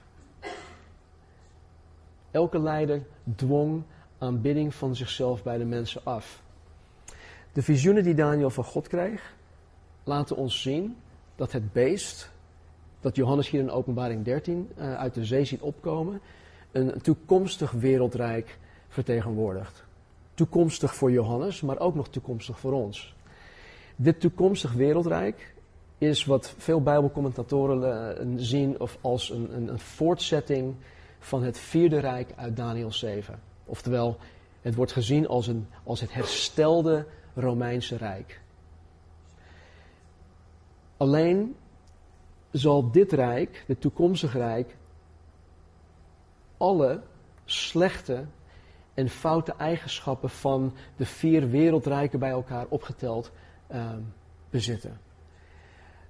Elke 2.30 2.59
leider 2.59 3.02
dwong 3.37 3.83
aanbidding 4.18 4.75
van 4.75 4.96
zichzelf 4.96 5.42
bij 5.42 5.58
de 5.58 5.64
mensen 5.64 6.00
af. 6.04 6.42
De 7.52 7.62
visioenen 7.62 8.02
die 8.02 8.14
Daniel 8.14 8.50
van 8.50 8.64
God 8.64 8.88
kreeg, 8.88 9.34
laten 10.04 10.37
ons 10.37 10.62
zien 10.62 10.96
dat 11.37 11.52
het 11.52 11.72
beest, 11.72 12.30
dat 13.00 13.16
Johannes 13.16 13.50
hier 13.50 13.60
in 13.60 13.70
openbaring 13.70 14.25
13 14.25 14.70
uh, 14.78 14.84
eh, 14.84 14.98
uit 14.98 15.14
de 15.14 15.25
zee 15.25 15.44
ziet 15.44 15.60
opkomen, 15.60 16.20
een 16.72 17.00
toekomstig 17.00 17.70
wereldrijk 17.70 18.58
vertegenwoordigt. 18.88 19.84
Toekomstig 20.34 20.94
voor 20.94 21.10
Johannes, 21.10 21.60
maar 21.60 21.78
ook 21.78 21.94
nog 21.94 22.08
toekomstig 22.08 22.58
voor 22.58 22.72
ons. 22.72 23.14
Dit 23.96 24.20
toekomstig 24.20 24.72
wereldrijk 24.72 25.54
is 25.98 26.25
wat 26.25 26.54
veel 26.58 26.82
Bijbelcommentatoren 26.82 28.26
uh, 28.26 28.32
zien 28.37 28.80
of 28.80 28.98
als 29.00 29.30
een, 29.30 29.56
een, 29.56 29.68
een 29.68 29.78
voortzetting 29.78 30.75
van 31.18 31.42
het 31.42 31.58
vierde 31.58 31.98
rijk 31.98 32.32
uit 32.37 32.56
Daniel 32.56 32.92
7. 32.92 33.48
Oftewel, 33.68 34.16
het 34.60 34.75
wordt 34.75 34.92
gezien 34.92 35.28
als, 35.28 35.46
een, 35.46 35.66
als 35.84 36.00
het 36.00 36.12
herstelde 36.12 37.06
Romeinse 37.34 37.96
Rijk. 37.96 38.40
Alleen 40.96 41.56
zal 42.50 42.90
dit 42.90 43.12
rijk, 43.12 43.64
het 43.66 43.80
toekomstige 43.80 44.38
rijk, 44.38 44.76
alle 46.56 47.00
slechte 47.44 48.25
en 48.94 49.08
foute 49.08 49.54
eigenschappen 49.58 50.30
van 50.30 50.75
de 50.96 51.06
vier 51.06 51.50
wereldrijken 51.50 52.18
bij 52.18 52.30
elkaar 52.30 52.66
opgeteld 52.68 53.30
uh, 53.72 53.90
bezitten. 54.50 55.00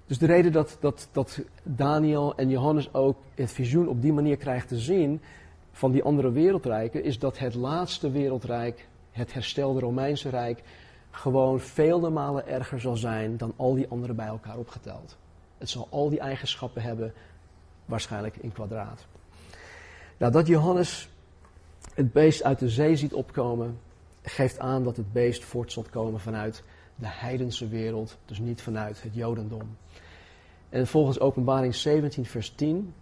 Dus 0.07 0.19
de 0.19 0.27
reden 0.27 0.53
dat, 0.53 0.77
dat, 0.81 1.09
dat 1.13 1.41
Daniel 1.63 2.37
en 2.37 2.49
Johannes 2.49 2.95
ook 2.95 3.19
het 3.35 3.53
visioen 3.53 3.89
op 3.89 4.03
die 4.03 4.13
manier 4.13 4.37
krijgen 4.37 4.69
te 4.69 4.79
zien 4.79 5.21
van 5.79 5.93
die 5.93 6.03
andere 6.03 6.31
wereldrijken, 6.31 7.05
is 7.05 7.19
dat 7.19 7.39
het 7.39 7.55
laatste 7.55 8.11
wereldrijk, 8.11 8.89
het 9.11 9.33
herstelde 9.33 9.81
Romeinse 9.81 10.29
Rijk, 10.29 10.63
gewoon 11.11 11.61
vele 11.61 12.11
malen 12.11 12.47
erger 12.47 12.81
zal 12.81 12.97
zijn 12.97 13.37
dan 13.37 13.53
al 13.57 13.75
die 13.75 13.89
anderen 13.89 14.17
bij 14.17 14.27
elkaar 14.27 14.57
opgeteld. 14.57 15.17
Het 15.59 15.69
zal 15.69 15.87
al 15.91 16.09
die 16.09 16.21
eigenschappen 16.21 16.83
hebben, 16.83 17.13
waarschijnlijk 17.85 18.37
in 18.37 18.53
kwadraat. 18.53 19.07
Nou, 20.17 20.33
dat 20.33 20.47
Johannes 20.47 21.09
het 21.95 22.13
beest 22.13 22.43
uit 22.43 22.59
de 22.59 22.69
zee 22.69 22.97
ziet 22.97 23.15
opkomen, 23.15 23.79
geeft 24.23 24.59
aan 24.59 24.85
dat 24.85 24.97
het 24.97 25.13
beest 25.13 25.45
voort 25.45 25.73
zal 25.73 25.85
komen 25.91 26.21
vanuit 26.21 26.63
de 26.95 27.09
heidense 27.09 27.69
wereld, 27.69 28.17
dus 28.25 28.39
niet 28.39 28.63
vanuit 28.63 29.03
het 29.03 29.15
Jodendom. 29.15 29.77
En 30.69 30.87
volgens 30.87 31.21
Openbaring 31.21 31.75
17, 31.75 32.25
vers 32.25 32.51
10 32.51 32.95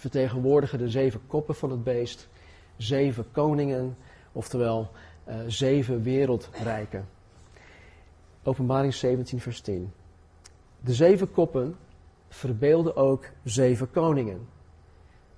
vertegenwoordigen 0.00 0.78
de 0.78 0.88
zeven 0.88 1.20
koppen 1.26 1.54
van 1.54 1.70
het 1.70 1.84
beest 1.84 2.28
zeven 2.76 3.30
koningen, 3.32 3.96
oftewel 4.32 4.90
uh, 5.28 5.34
zeven 5.46 6.02
wereldrijken. 6.02 7.08
Openbaring 8.42 8.94
17, 8.94 9.40
vers 9.40 9.60
10. 9.60 9.92
De 10.80 10.94
zeven 10.94 11.30
koppen 11.30 11.76
verbeelden 12.28 12.96
ook 12.96 13.24
zeven 13.44 13.90
koningen. 13.90 14.48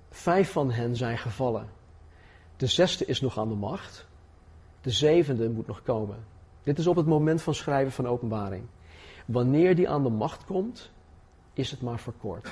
Vijf 0.09 0.51
van 0.51 0.71
hen 0.71 0.95
zijn 0.95 1.17
gevallen. 1.17 1.67
De 2.57 2.67
zesde 2.67 3.05
is 3.05 3.21
nog 3.21 3.37
aan 3.37 3.49
de 3.49 3.55
macht. 3.55 4.07
De 4.81 4.91
zevende 4.91 5.49
moet 5.49 5.67
nog 5.67 5.83
komen. 5.83 6.25
Dit 6.63 6.79
is 6.79 6.87
op 6.87 6.95
het 6.95 7.05
moment 7.05 7.41
van 7.41 7.53
schrijven 7.53 7.91
van 7.91 8.07
openbaring. 8.07 8.65
Wanneer 9.25 9.75
die 9.75 9.89
aan 9.89 10.03
de 10.03 10.09
macht 10.09 10.45
komt, 10.45 10.91
is 11.53 11.71
het 11.71 11.81
maar 11.81 11.99
verkort. 11.99 12.51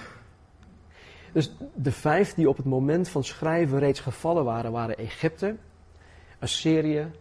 Dus 1.32 1.52
de 1.76 1.92
vijf 1.92 2.34
die 2.34 2.50
op 2.50 2.58
het 2.58 2.66
moment 2.66 3.10
van 3.10 3.24
schrijven 3.24 3.80
reeds 3.80 4.00
gevallen 4.00 4.44
waren, 4.44 4.72
waren 4.72 4.98
Egypte, 4.98 5.56
Assyrië, 6.40 7.12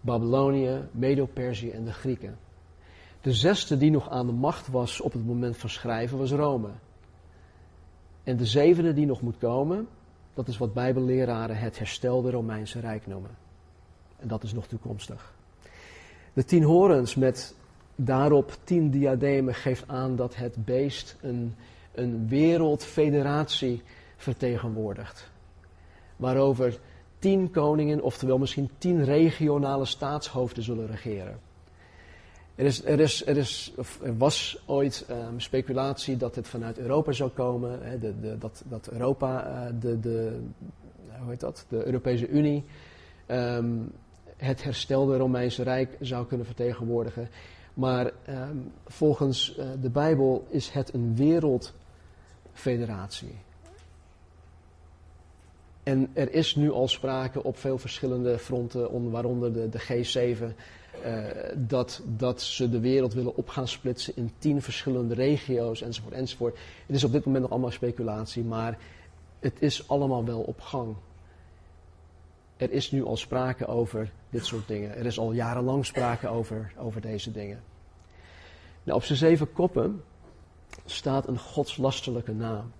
Babylonië, 0.00 0.88
Medo-Perzië 0.90 1.70
en 1.70 1.84
de 1.84 1.92
Grieken. 1.92 2.38
De 3.20 3.32
zesde 3.32 3.76
die 3.76 3.90
nog 3.90 4.10
aan 4.10 4.26
de 4.26 4.32
macht 4.32 4.68
was 4.68 5.00
op 5.00 5.12
het 5.12 5.26
moment 5.26 5.56
van 5.56 5.70
schrijven 5.70 6.18
was 6.18 6.30
Rome. 6.32 6.68
En 8.24 8.36
de 8.36 8.46
zevende 8.46 8.92
die 8.92 9.06
nog 9.06 9.20
moet 9.20 9.38
komen, 9.38 9.88
dat 10.34 10.48
is 10.48 10.58
wat 10.58 10.74
Bijbelleraren 10.74 11.56
het 11.56 11.78
herstelde 11.78 12.30
Romeinse 12.30 12.80
Rijk 12.80 13.06
noemen. 13.06 13.30
En 14.16 14.28
dat 14.28 14.42
is 14.42 14.52
nog 14.52 14.66
toekomstig. 14.66 15.34
De 16.32 16.44
tien 16.44 16.62
horens 16.62 17.14
met 17.14 17.54
daarop 17.94 18.56
tien 18.64 18.90
diademen 18.90 19.54
geeft 19.54 19.88
aan 19.88 20.16
dat 20.16 20.36
het 20.36 20.64
beest 20.64 21.16
een, 21.20 21.54
een 21.94 22.28
wereldfederatie 22.28 23.82
vertegenwoordigt. 24.16 25.30
Waarover 26.16 26.78
tien 27.18 27.50
koningen, 27.50 28.02
oftewel 28.02 28.38
misschien 28.38 28.70
tien 28.78 29.04
regionale 29.04 29.84
staatshoofden 29.84 30.62
zullen 30.62 30.86
regeren. 30.86 31.38
Er, 32.54 32.64
is, 32.64 32.84
er, 32.84 33.00
is, 33.00 33.26
er, 33.26 33.36
is, 33.36 33.72
er 34.02 34.16
was 34.16 34.62
ooit 34.66 35.06
um, 35.10 35.40
speculatie 35.40 36.16
dat 36.16 36.34
het 36.34 36.48
vanuit 36.48 36.78
Europa 36.78 37.12
zou 37.12 37.30
komen. 37.30 37.82
Hè, 37.82 37.98
de, 37.98 38.20
de, 38.20 38.38
dat, 38.38 38.62
dat 38.68 38.88
Europa, 38.90 39.46
uh, 39.46 39.80
de, 39.80 40.00
de, 40.00 40.40
hoe 41.20 41.30
heet 41.30 41.40
dat? 41.40 41.66
de 41.68 41.84
Europese 41.84 42.28
Unie, 42.28 42.64
um, 43.28 43.92
het 44.36 44.62
herstelde 44.62 45.16
Romeinse 45.16 45.62
Rijk 45.62 45.96
zou 46.00 46.26
kunnen 46.26 46.46
vertegenwoordigen. 46.46 47.28
Maar 47.74 48.10
um, 48.28 48.72
volgens 48.86 49.56
uh, 49.58 49.64
de 49.80 49.90
Bijbel 49.90 50.46
is 50.48 50.70
het 50.70 50.94
een 50.94 51.14
wereldfederatie. 52.52 53.34
En 55.82 56.10
er 56.12 56.32
is 56.32 56.54
nu 56.54 56.72
al 56.72 56.88
sprake 56.88 57.42
op 57.42 57.58
veel 57.58 57.78
verschillende 57.78 58.38
fronten, 58.38 59.10
waaronder 59.10 59.52
de, 59.52 59.68
de 59.68 59.80
G7, 59.80 60.42
uh, 61.06 61.24
dat, 61.54 62.02
dat 62.06 62.42
ze 62.42 62.70
de 62.70 62.80
wereld 62.80 63.14
willen 63.14 63.36
op 63.36 63.48
gaan 63.48 63.68
splitsen 63.68 64.16
in 64.16 64.32
tien 64.38 64.62
verschillende 64.62 65.14
regio's 65.14 65.82
enzovoort 65.82 66.14
enzovoort. 66.14 66.58
Het 66.86 66.96
is 66.96 67.04
op 67.04 67.12
dit 67.12 67.24
moment 67.24 67.42
nog 67.42 67.52
allemaal 67.52 67.70
speculatie, 67.70 68.44
maar 68.44 68.78
het 69.40 69.62
is 69.62 69.88
allemaal 69.88 70.24
wel 70.24 70.40
op 70.40 70.60
gang. 70.60 70.96
Er 72.56 72.70
is 72.72 72.90
nu 72.90 73.04
al 73.04 73.16
sprake 73.16 73.66
over 73.66 74.10
dit 74.30 74.46
soort 74.46 74.68
dingen. 74.68 74.96
Er 74.96 75.06
is 75.06 75.18
al 75.18 75.32
jarenlang 75.32 75.86
sprake 75.86 76.28
over, 76.28 76.72
over 76.78 77.00
deze 77.00 77.32
dingen. 77.32 77.62
Nou, 78.82 78.98
op 78.98 79.04
zijn 79.04 79.18
zeven 79.18 79.52
koppen 79.52 80.02
staat 80.84 81.28
een 81.28 81.38
godslasterlijke 81.38 82.32
naam. 82.32 82.72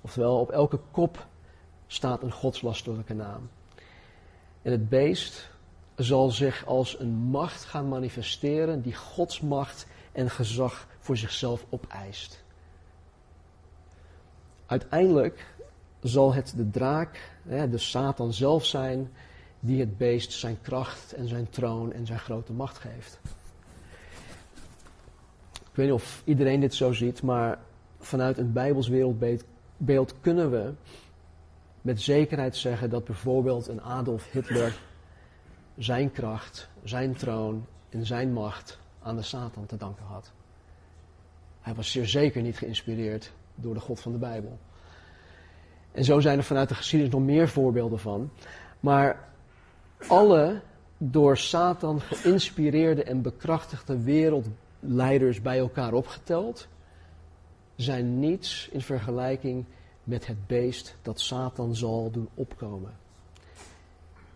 Oftewel, 0.00 0.40
op 0.40 0.50
elke 0.50 0.80
kop 0.90 1.26
staat 1.86 2.22
een 2.22 2.32
godslasterlijke 2.32 3.14
naam. 3.14 3.50
En 4.62 4.72
het 4.72 4.88
beest 4.88 5.50
zal 5.96 6.30
zich 6.30 6.66
als 6.66 6.98
een 6.98 7.12
macht 7.12 7.64
gaan 7.64 7.88
manifesteren 7.88 8.82
die 8.82 8.94
Gods 8.94 9.40
macht 9.40 9.86
en 10.12 10.30
gezag 10.30 10.86
voor 10.98 11.16
zichzelf 11.16 11.64
opeist. 11.68 12.44
Uiteindelijk 14.66 15.54
zal 16.02 16.34
het 16.34 16.52
de 16.56 16.70
draak, 16.70 17.30
de 17.42 17.78
Satan 17.78 18.32
zelf 18.32 18.64
zijn, 18.64 19.12
die 19.60 19.80
het 19.80 19.98
beest 19.98 20.32
zijn 20.32 20.60
kracht 20.62 21.12
en 21.12 21.28
zijn 21.28 21.50
troon 21.50 21.92
en 21.92 22.06
zijn 22.06 22.18
grote 22.18 22.52
macht 22.52 22.78
geeft. 22.78 23.20
Weet 25.78 25.86
niet 25.86 25.96
of 25.96 26.22
iedereen 26.24 26.60
dit 26.60 26.74
zo 26.74 26.92
ziet, 26.92 27.22
maar 27.22 27.58
vanuit 27.98 28.38
een 28.38 28.52
Bijbels 28.52 28.88
wereldbeeld 28.88 30.14
kunnen 30.20 30.50
we 30.50 30.72
met 31.82 32.00
zekerheid 32.00 32.56
zeggen 32.56 32.90
dat 32.90 33.04
bijvoorbeeld 33.04 33.68
een 33.68 33.82
Adolf 33.82 34.30
Hitler 34.32 34.78
zijn 35.76 36.12
kracht, 36.12 36.68
zijn 36.84 37.14
troon 37.14 37.66
en 37.88 38.06
zijn 38.06 38.32
macht 38.32 38.78
aan 39.02 39.16
de 39.16 39.22
Satan 39.22 39.66
te 39.66 39.76
danken 39.76 40.04
had. 40.04 40.32
Hij 41.60 41.74
was 41.74 41.90
zeer 41.90 42.06
zeker 42.06 42.42
niet 42.42 42.58
geïnspireerd 42.58 43.32
door 43.54 43.74
de 43.74 43.80
God 43.80 44.00
van 44.00 44.12
de 44.12 44.18
Bijbel. 44.18 44.58
En 45.92 46.04
zo 46.04 46.20
zijn 46.20 46.38
er 46.38 46.44
vanuit 46.44 46.68
de 46.68 46.74
geschiedenis 46.74 47.14
nog 47.14 47.22
meer 47.22 47.48
voorbeelden 47.48 47.98
van. 47.98 48.30
Maar 48.80 49.28
alle 50.08 50.60
door 50.96 51.36
Satan 51.36 52.00
geïnspireerde 52.00 53.02
en 53.02 53.22
bekrachtigde 53.22 53.98
wereldleiders 54.80 55.42
bij 55.42 55.58
elkaar 55.58 55.92
opgeteld, 55.92 56.68
zijn 57.76 58.18
niets 58.18 58.68
in 58.68 58.80
vergelijking 58.80 59.64
met 60.04 60.26
het 60.26 60.46
beest 60.46 60.96
dat 61.02 61.20
Satan 61.20 61.74
zal 61.74 62.10
doen 62.10 62.28
opkomen. 62.34 62.96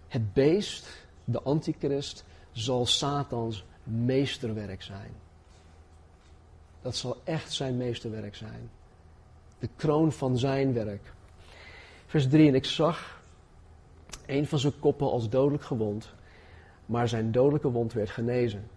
Het 0.08 0.32
beest, 0.32 1.06
de 1.24 1.42
antichrist, 1.42 2.24
zal 2.52 2.86
Satans 2.86 3.64
meesterwerk 3.84 4.82
zijn. 4.82 5.10
Dat 6.82 6.96
zal 6.96 7.20
echt 7.24 7.52
zijn 7.52 7.76
meesterwerk 7.76 8.34
zijn. 8.34 8.70
De 9.58 9.68
kroon 9.76 10.12
van 10.12 10.38
zijn 10.38 10.72
werk. 10.72 11.12
Vers 12.06 12.28
3. 12.28 12.48
En 12.48 12.54
ik 12.54 12.64
zag 12.64 13.22
een 14.26 14.46
van 14.46 14.58
zijn 14.58 14.78
koppen 14.78 15.10
als 15.10 15.28
dodelijk 15.28 15.64
gewond, 15.64 16.12
maar 16.86 17.08
zijn 17.08 17.32
dodelijke 17.32 17.70
wond 17.70 17.92
werd 17.92 18.10
genezen. 18.10 18.68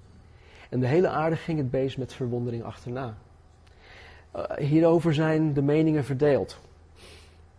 En 0.75 0.81
de 0.81 0.87
hele 0.87 1.07
aarde 1.07 1.35
ging 1.35 1.57
het 1.57 1.71
beest 1.71 1.97
met 1.97 2.13
verwondering 2.13 2.63
achterna. 2.63 3.17
Uh, 4.35 4.43
hierover 4.57 5.13
zijn 5.13 5.53
de 5.53 5.61
meningen 5.61 6.03
verdeeld. 6.03 6.59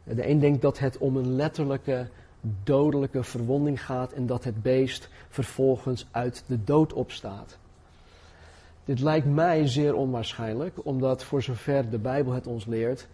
De 0.05 0.29
een 0.29 0.39
denkt 0.39 0.63
dat 0.63 0.79
het 0.79 0.99
om 0.99 1.17
een 1.17 1.35
letterlijke 1.35 2.09
dodelijke 2.65 3.23
verwonding 3.23 3.85
gaat 3.85 4.13
en 4.13 4.27
dat 4.27 4.45
het 4.45 4.63
beest 4.63 5.09
vervolgens 5.29 6.07
uit 6.11 6.45
de 6.47 6.65
dood 6.65 6.93
opstaat. 6.93 7.59
Dit 8.85 9.01
lijkt 9.01 9.27
mij 9.27 9.67
zeer 9.67 9.95
onwaarschijnlijk, 9.95 10.87
omdat 10.87 11.25
voor 11.25 11.43
zover 11.43 11.91
de 11.91 11.99
Bijbel 11.99 12.33
het 12.33 12.47
ons 12.47 12.65
leert, 12.65 13.07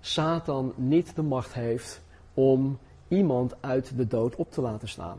Satan 0.00 0.72
niet 0.76 1.16
de 1.16 1.22
macht 1.22 1.54
heeft 1.54 2.00
om 2.34 2.78
iemand 3.08 3.54
uit 3.60 3.96
de 3.96 4.06
dood 4.06 4.36
op 4.36 4.52
te 4.52 4.60
laten 4.60 4.88
staan. 4.88 5.18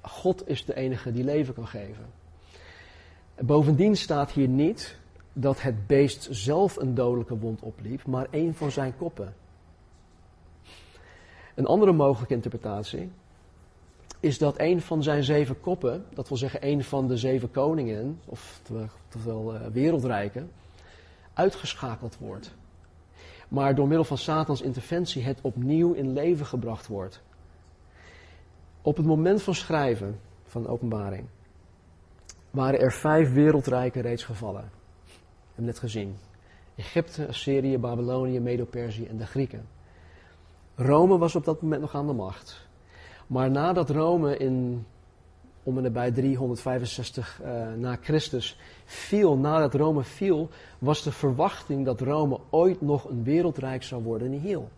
God 0.00 0.48
is 0.48 0.64
de 0.64 0.74
enige 0.74 1.12
die 1.12 1.24
leven 1.24 1.54
kan 1.54 1.66
geven. 1.66 2.17
Bovendien 3.40 3.96
staat 3.96 4.30
hier 4.30 4.48
niet 4.48 4.96
dat 5.32 5.62
het 5.62 5.86
beest 5.86 6.28
zelf 6.30 6.76
een 6.76 6.94
dodelijke 6.94 7.38
wond 7.38 7.60
opliep, 7.60 8.06
maar 8.06 8.26
een 8.30 8.54
van 8.54 8.70
zijn 8.70 8.96
koppen. 8.96 9.34
Een 11.54 11.66
andere 11.66 11.92
mogelijke 11.92 12.34
interpretatie 12.34 13.10
is 14.20 14.38
dat 14.38 14.60
een 14.60 14.80
van 14.80 15.02
zijn 15.02 15.24
zeven 15.24 15.60
koppen, 15.60 16.04
dat 16.14 16.28
wil 16.28 16.36
zeggen 16.36 16.66
een 16.66 16.84
van 16.84 17.08
de 17.08 17.16
zeven 17.16 17.50
koningen, 17.50 18.20
oftewel 18.24 19.54
uh, 19.54 19.60
wereldrijken, 19.72 20.50
uitgeschakeld 21.32 22.18
wordt. 22.18 22.54
Maar 23.48 23.74
door 23.74 23.86
middel 23.86 24.04
van 24.04 24.18
Satans 24.18 24.60
interventie 24.60 25.22
het 25.22 25.38
opnieuw 25.40 25.92
in 25.92 26.12
leven 26.12 26.46
gebracht 26.46 26.86
wordt. 26.86 27.20
Op 28.82 28.96
het 28.96 29.06
moment 29.06 29.42
van 29.42 29.54
schrijven 29.54 30.20
van 30.44 30.62
de 30.62 30.68
openbaring 30.68 31.26
waren 32.50 32.80
er 32.80 32.92
vijf 32.92 33.32
wereldrijken 33.32 34.02
reeds 34.02 34.24
gevallen. 34.24 34.70
We 35.04 35.10
hebben 35.46 35.64
net 35.64 35.78
gezien. 35.78 36.16
Egypte, 36.74 37.28
Assyrië, 37.28 37.78
Babylonië, 37.78 38.40
Medo-Perzië 38.40 39.06
en 39.06 39.16
de 39.16 39.26
Grieken. 39.26 39.66
Rome 40.74 41.18
was 41.18 41.34
op 41.34 41.44
dat 41.44 41.62
moment 41.62 41.80
nog 41.80 41.94
aan 41.94 42.06
de 42.06 42.12
macht. 42.12 42.66
Maar 43.26 43.50
nadat 43.50 43.90
Rome 43.90 44.36
in 44.36 44.86
om 45.62 45.76
en 45.76 45.82
nabij 45.82 46.10
365 46.10 47.40
uh, 47.44 47.72
na 47.72 47.98
Christus 48.02 48.58
viel, 48.84 49.36
nadat 49.36 49.74
Rome 49.74 50.02
viel, 50.02 50.48
was 50.78 51.02
de 51.02 51.12
verwachting 51.12 51.84
dat 51.84 52.00
Rome 52.00 52.40
ooit 52.50 52.80
nog 52.80 53.08
een 53.08 53.24
wereldrijk 53.24 53.82
zou 53.82 54.02
worden 54.02 54.32
heel. 54.32 54.68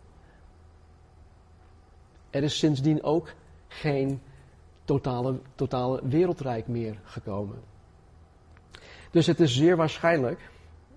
Er 2.29 2.43
is 2.43 2.57
sindsdien 2.57 3.03
ook 3.03 3.33
geen 3.67 4.21
totale, 4.85 5.39
totale 5.55 5.99
wereldrijk 6.03 6.67
meer 6.67 6.99
gekomen. 7.03 7.59
Dus 9.11 9.27
het 9.27 9.39
is 9.39 9.55
zeer 9.55 9.77
waarschijnlijk, 9.77 10.49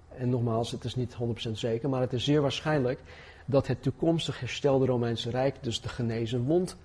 en 0.08 0.28
nogmaals, 0.28 0.70
het 0.70 0.84
is 0.84 0.94
niet 0.94 1.16
100% 1.48 1.50
zeker, 1.50 1.88
maar 1.88 2.00
het 2.00 2.12
is 2.12 2.24
zeer 2.24 2.40
waarschijnlijk 2.40 3.00
dat 3.46 3.66
het 3.66 3.82
toekomstig 3.82 4.40
herstelde 4.40 4.86
Romeinse 4.86 5.30
Rijk 5.30 5.56
dus 5.60 5.80
de 5.80 5.88
genezen 5.88 6.44
wond 6.44 6.76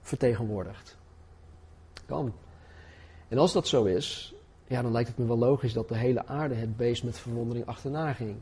vertegenwoordigt. 0.00 0.96
Kan. 2.06 2.32
En 3.28 3.38
als 3.38 3.52
dat 3.52 3.68
zo 3.68 3.84
is, 3.84 4.34
ja, 4.66 4.82
dan 4.82 4.92
lijkt 4.92 5.08
het 5.08 5.18
me 5.18 5.26
wel 5.26 5.38
logisch 5.38 5.72
dat 5.72 5.88
de 5.88 5.96
hele 5.96 6.26
aarde 6.26 6.54
het 6.54 6.76
beest 6.76 7.04
met 7.04 7.18
verwondering 7.18 7.66
achterna 7.66 8.12
ging. 8.12 8.36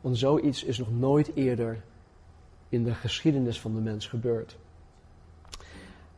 Want 0.00 0.18
zoiets 0.18 0.64
is 0.64 0.78
nog 0.78 0.90
nooit 0.90 1.30
eerder 1.34 1.82
in 2.68 2.84
de 2.84 2.94
geschiedenis 2.94 3.60
van 3.60 3.74
de 3.74 3.80
mens 3.80 4.06
gebeurd. 4.06 4.56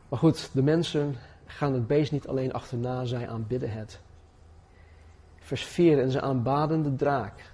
Maar 0.09 0.19
goed, 0.19 0.49
de 0.53 0.63
mensen 0.63 1.15
gaan 1.45 1.73
het 1.73 1.87
beest 1.87 2.11
niet 2.11 2.27
alleen 2.27 2.53
achterna, 2.53 3.05
zij 3.05 3.29
aanbidden 3.29 3.71
het. 3.71 3.99
Vers 5.37 5.63
4, 5.63 5.99
en 5.99 6.11
ze 6.11 6.21
aanbaden 6.21 6.83
de 6.83 6.95
draak, 6.95 7.51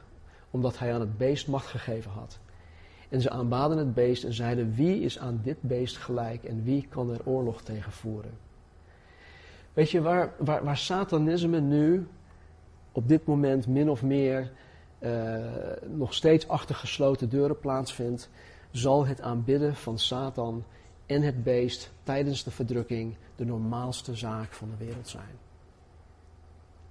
omdat 0.51 0.79
hij 0.79 0.93
aan 0.93 0.99
het 0.99 1.17
beest 1.17 1.47
macht 1.47 1.67
gegeven 1.67 2.11
had. 2.11 2.39
En 3.09 3.21
ze 3.21 3.29
aanbaden 3.29 3.77
het 3.77 3.93
beest 3.93 4.23
en 4.23 4.33
zeiden: 4.33 4.73
Wie 4.73 5.01
is 5.01 5.19
aan 5.19 5.39
dit 5.43 5.57
beest 5.61 5.97
gelijk 5.97 6.43
en 6.43 6.63
wie 6.63 6.87
kan 6.89 7.11
er 7.11 7.19
oorlog 7.25 7.61
tegen 7.61 7.91
voeren? 7.91 8.37
Weet 9.73 9.91
je, 9.91 10.01
waar, 10.01 10.33
waar, 10.37 10.63
waar 10.63 10.77
satanisme 10.77 11.59
nu 11.59 12.07
op 12.91 13.07
dit 13.07 13.25
moment 13.25 13.67
min 13.67 13.89
of 13.89 14.03
meer 14.03 14.51
uh, 14.99 15.37
nog 15.87 16.13
steeds 16.13 16.47
achter 16.47 16.75
gesloten 16.75 17.29
deuren 17.29 17.59
plaatsvindt, 17.59 18.29
zal 18.71 19.05
het 19.05 19.21
aanbidden 19.21 19.75
van 19.75 19.99
Satan 19.99 20.63
en 21.05 21.21
het 21.21 21.43
beest 21.43 21.91
tijdens 22.03 22.43
de 22.43 22.51
verdrukking 22.51 23.15
de 23.35 23.45
normaalste 23.45 24.15
zaak 24.15 24.53
van 24.53 24.69
de 24.69 24.85
wereld 24.85 25.07
zijn. 25.07 25.37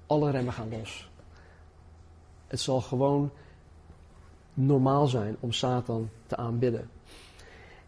Alle 0.06 0.30
remmen 0.30 0.52
gaan 0.52 0.68
los. 0.70 1.10
Het 2.46 2.60
zal 2.60 2.80
gewoon 2.80 3.30
normaal 4.54 5.06
zijn 5.06 5.36
om 5.40 5.52
Satan 5.52 6.10
te 6.26 6.36
aanbidden. 6.36 6.90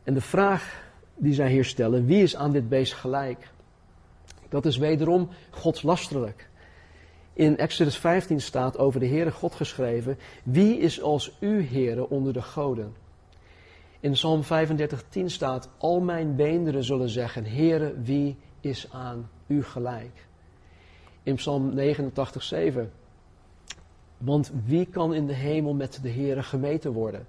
En 0.02 0.14
de 0.14 0.20
vraag 0.20 0.84
die 1.14 1.34
zij 1.34 1.50
hier 1.50 1.64
stellen, 1.64 2.06
wie 2.06 2.22
is 2.22 2.36
aan 2.36 2.52
dit 2.52 2.68
beest 2.68 2.94
gelijk? 2.94 3.50
Dat 4.48 4.66
is 4.66 4.76
wederom 4.76 5.28
godslasterlijk. 5.50 6.48
In 7.32 7.56
Exodus 7.56 7.98
15 7.98 8.40
staat 8.40 8.78
over 8.78 9.00
de 9.00 9.06
Heere 9.06 9.30
God 9.30 9.54
geschreven, 9.54 10.18
wie 10.42 10.78
is 10.78 11.02
als 11.02 11.36
u 11.40 11.66
Heere 11.66 12.08
onder 12.08 12.32
de 12.32 12.42
goden? 12.42 12.94
In 14.06 14.12
Psalm 14.12 14.42
35:10 14.42 15.24
staat, 15.26 15.68
al 15.78 16.00
mijn 16.00 16.36
beenderen 16.36 16.84
zullen 16.84 17.08
zeggen, 17.08 17.44
Heere, 17.44 18.00
wie 18.00 18.36
is 18.60 18.92
aan 18.92 19.30
u 19.46 19.62
gelijk? 19.62 20.26
In 21.22 21.34
Psalm 21.34 21.74
89:7 21.78 22.90
want 24.16 24.52
wie 24.64 24.86
kan 24.86 25.14
in 25.14 25.26
de 25.26 25.32
hemel 25.32 25.74
met 25.74 25.98
de 26.02 26.10
Heere 26.10 26.42
gemeten 26.42 26.92
worden? 26.92 27.26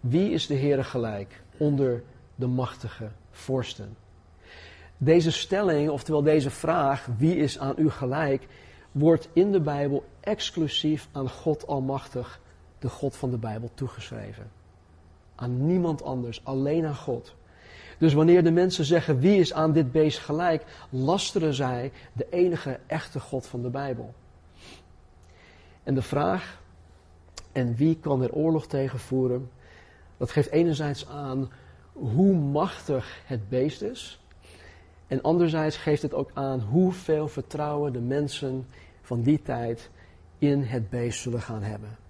Wie 0.00 0.30
is 0.30 0.46
de 0.46 0.56
Heere 0.56 0.84
gelijk 0.84 1.42
onder 1.56 2.02
de 2.34 2.46
machtige 2.46 3.08
vorsten? 3.30 3.96
Deze 4.96 5.32
stelling, 5.32 5.90
oftewel 5.90 6.22
deze 6.22 6.50
vraag, 6.50 7.08
wie 7.18 7.36
is 7.36 7.58
aan 7.58 7.74
u 7.76 7.90
gelijk, 7.90 8.46
wordt 8.92 9.28
in 9.32 9.52
de 9.52 9.60
Bijbel 9.60 10.04
exclusief 10.20 11.08
aan 11.12 11.30
God 11.30 11.66
Almachtig, 11.66 12.40
de 12.78 12.88
God 12.88 13.16
van 13.16 13.30
de 13.30 13.38
Bijbel, 13.38 13.70
toegeschreven. 13.74 14.57
Aan 15.40 15.66
niemand 15.66 16.02
anders, 16.02 16.44
alleen 16.44 16.86
aan 16.86 16.96
God. 16.96 17.34
Dus 17.98 18.12
wanneer 18.12 18.42
de 18.44 18.50
mensen 18.50 18.84
zeggen 18.84 19.18
wie 19.18 19.38
is 19.38 19.52
aan 19.52 19.72
dit 19.72 19.92
beest 19.92 20.18
gelijk, 20.18 20.64
lasteren 20.90 21.54
zij 21.54 21.92
de 22.12 22.26
enige 22.30 22.80
echte 22.86 23.20
God 23.20 23.46
van 23.46 23.62
de 23.62 23.70
Bijbel. 23.70 24.14
En 25.82 25.94
de 25.94 26.02
vraag, 26.02 26.62
en 27.52 27.74
wie 27.74 27.98
kan 28.00 28.22
er 28.22 28.32
oorlog 28.32 28.66
tegen 28.66 28.98
voeren, 28.98 29.50
dat 30.16 30.30
geeft 30.30 30.50
enerzijds 30.50 31.08
aan 31.08 31.50
hoe 31.92 32.34
machtig 32.34 33.20
het 33.24 33.48
beest 33.48 33.82
is. 33.82 34.20
En 35.06 35.22
anderzijds 35.22 35.76
geeft 35.76 36.02
het 36.02 36.14
ook 36.14 36.30
aan 36.34 36.60
hoeveel 36.60 37.28
vertrouwen 37.28 37.92
de 37.92 38.00
mensen 38.00 38.66
van 39.02 39.22
die 39.22 39.42
tijd 39.42 39.90
in 40.38 40.62
het 40.62 40.90
beest 40.90 41.20
zullen 41.20 41.42
gaan 41.42 41.62
hebben. 41.62 42.07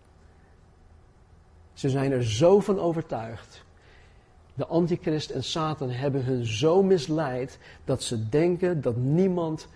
Ze 1.78 1.88
zijn 1.88 2.12
er 2.12 2.24
zo 2.24 2.60
van 2.60 2.78
overtuigd. 2.78 3.64
De 4.54 4.66
antichrist 4.66 5.30
en 5.30 5.44
Satan 5.44 5.90
hebben 5.90 6.24
hun 6.24 6.46
zo 6.46 6.82
misleid 6.82 7.58
dat 7.84 8.02
ze 8.02 8.28
denken 8.28 8.80
dat 8.80 8.96
niemand, 8.96 9.68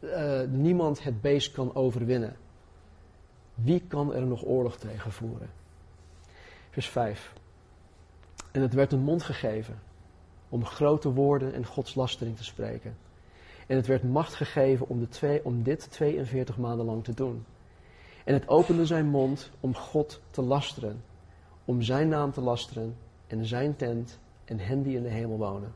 uh, 0.00 0.40
niemand 0.48 1.02
het 1.02 1.20
beest 1.20 1.52
kan 1.52 1.74
overwinnen. 1.74 2.36
Wie 3.54 3.82
kan 3.88 4.14
er 4.14 4.26
nog 4.26 4.44
oorlog 4.44 4.76
tegen 4.76 5.12
voeren? 5.12 5.50
Vers 6.70 6.88
5. 6.88 7.32
En 8.52 8.62
het 8.62 8.74
werd 8.74 8.92
een 8.92 9.04
mond 9.04 9.22
gegeven 9.22 9.78
om 10.48 10.64
grote 10.64 11.12
woorden 11.12 11.54
en 11.54 11.66
godslastering 11.66 12.36
te 12.36 12.44
spreken. 12.44 12.96
En 13.66 13.76
het 13.76 13.86
werd 13.86 14.02
macht 14.02 14.34
gegeven 14.34 14.88
om, 14.88 15.00
de 15.00 15.08
twee, 15.08 15.44
om 15.44 15.62
dit 15.62 15.90
42 15.90 16.58
maanden 16.58 16.86
lang 16.86 17.04
te 17.04 17.14
doen. 17.14 17.44
En 18.24 18.34
het 18.34 18.48
opende 18.48 18.86
zijn 18.86 19.06
mond 19.06 19.50
om 19.60 19.74
God 19.74 20.20
te 20.30 20.42
lasteren, 20.42 21.04
om 21.64 21.82
zijn 21.82 22.08
naam 22.08 22.32
te 22.32 22.40
lasteren 22.40 22.96
en 23.26 23.46
zijn 23.46 23.76
tent 23.76 24.18
en 24.44 24.58
hen 24.58 24.82
die 24.82 24.96
in 24.96 25.02
de 25.02 25.08
hemel 25.08 25.38
wonen. 25.38 25.74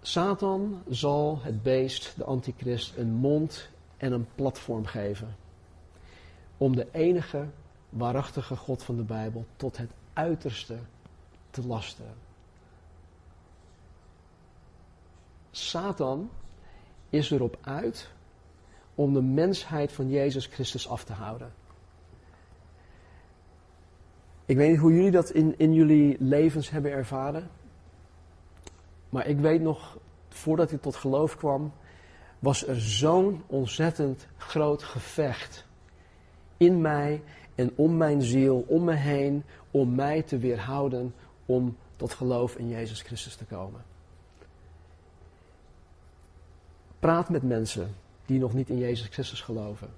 Satan 0.00 0.82
zal 0.88 1.38
het 1.42 1.62
beest, 1.62 2.16
de 2.16 2.24
antichrist, 2.24 2.96
een 2.96 3.12
mond 3.12 3.68
en 3.96 4.12
een 4.12 4.26
platform 4.34 4.84
geven. 4.84 5.36
om 6.56 6.76
de 6.76 6.88
enige 6.92 7.46
waarachtige 7.88 8.56
God 8.56 8.82
van 8.82 8.96
de 8.96 9.02
Bijbel 9.02 9.46
tot 9.56 9.76
het 9.76 9.90
uiterste 10.12 10.78
te 11.50 11.66
lasten. 11.66 12.14
Satan 15.50 16.30
is 17.08 17.30
erop 17.30 17.58
uit 17.60 18.10
om 18.94 19.12
de 19.12 19.22
mensheid 19.22 19.92
van 19.92 20.08
Jezus 20.08 20.46
Christus 20.46 20.88
af 20.88 21.04
te 21.04 21.12
houden. 21.12 21.52
Ik 24.46 24.56
weet 24.56 24.70
niet 24.70 24.78
hoe 24.78 24.92
jullie 24.92 25.10
dat 25.10 25.30
in, 25.30 25.58
in 25.58 25.74
jullie 25.74 26.16
levens 26.18 26.70
hebben 26.70 26.90
ervaren. 26.90 27.50
Maar 29.08 29.26
ik 29.26 29.38
weet 29.38 29.60
nog, 29.60 29.98
voordat 30.28 30.72
ik 30.72 30.82
tot 30.82 30.96
geloof 30.96 31.36
kwam, 31.36 31.72
was 32.38 32.66
er 32.66 32.80
zo'n 32.80 33.42
ontzettend 33.46 34.26
groot 34.36 34.82
gevecht 34.82 35.66
in 36.56 36.80
mij 36.80 37.22
en 37.54 37.72
om 37.74 37.96
mijn 37.96 38.22
ziel, 38.22 38.64
om 38.68 38.84
me 38.84 38.94
heen, 38.94 39.44
om 39.70 39.94
mij 39.94 40.22
te 40.22 40.38
weerhouden 40.38 41.14
om 41.46 41.76
tot 41.96 42.12
geloof 42.12 42.56
in 42.56 42.68
Jezus 42.68 43.02
Christus 43.02 43.34
te 43.34 43.44
komen. 43.44 43.84
Praat 46.98 47.28
met 47.28 47.42
mensen 47.42 47.94
die 48.26 48.38
nog 48.38 48.54
niet 48.54 48.68
in 48.68 48.78
Jezus 48.78 49.08
Christus 49.08 49.40
geloven. 49.40 49.88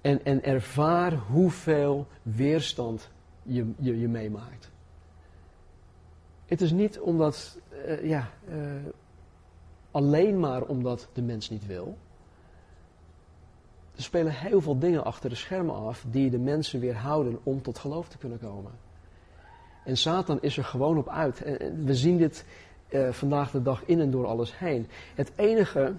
En, 0.00 0.24
en 0.24 0.44
ervaar 0.44 1.12
hoeveel 1.12 2.06
weerstand 2.22 3.10
je, 3.42 3.70
je, 3.78 4.00
je 4.00 4.08
meemaakt. 4.08 4.70
Het 6.46 6.60
is 6.60 6.70
niet 6.70 7.00
omdat, 7.00 7.58
uh, 7.86 8.04
ja, 8.04 8.30
uh, 8.48 8.56
alleen 9.90 10.40
maar 10.40 10.62
omdat 10.62 11.08
de 11.12 11.22
mens 11.22 11.50
niet 11.50 11.66
wil. 11.66 11.96
Er 13.96 14.02
spelen 14.02 14.32
heel 14.32 14.60
veel 14.60 14.78
dingen 14.78 15.04
achter 15.04 15.30
de 15.30 15.36
schermen 15.36 15.74
af 15.74 16.04
die 16.10 16.30
de 16.30 16.38
mensen 16.38 16.80
weerhouden 16.80 17.38
om 17.42 17.62
tot 17.62 17.78
geloof 17.78 18.08
te 18.08 18.18
kunnen 18.18 18.38
komen. 18.38 18.72
En 19.84 19.96
Satan 19.96 20.38
is 20.40 20.56
er 20.56 20.64
gewoon 20.64 20.98
op 20.98 21.08
uit. 21.08 21.42
En 21.42 21.84
we 21.84 21.94
zien 21.94 22.16
dit 22.16 22.44
uh, 22.88 23.12
vandaag 23.12 23.50
de 23.50 23.62
dag 23.62 23.82
in 23.84 24.00
en 24.00 24.10
door 24.10 24.26
alles 24.26 24.58
heen. 24.58 24.86
Het 25.14 25.32
enige 25.36 25.94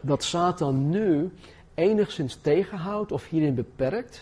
dat 0.00 0.24
Satan 0.24 0.88
nu 0.88 1.32
enigszins 1.74 2.34
tegenhoudt 2.34 3.12
of 3.12 3.28
hierin 3.28 3.54
beperkt, 3.54 4.20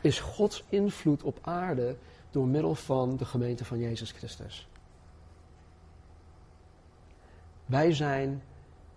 is 0.00 0.20
Gods 0.20 0.64
invloed 0.68 1.22
op 1.22 1.38
aarde 1.40 1.96
door 2.30 2.46
middel 2.46 2.74
van 2.74 3.16
de 3.16 3.24
gemeente 3.24 3.64
van 3.64 3.78
Jezus 3.78 4.12
Christus. 4.12 4.68
Wij 7.66 7.92
zijn 7.92 8.42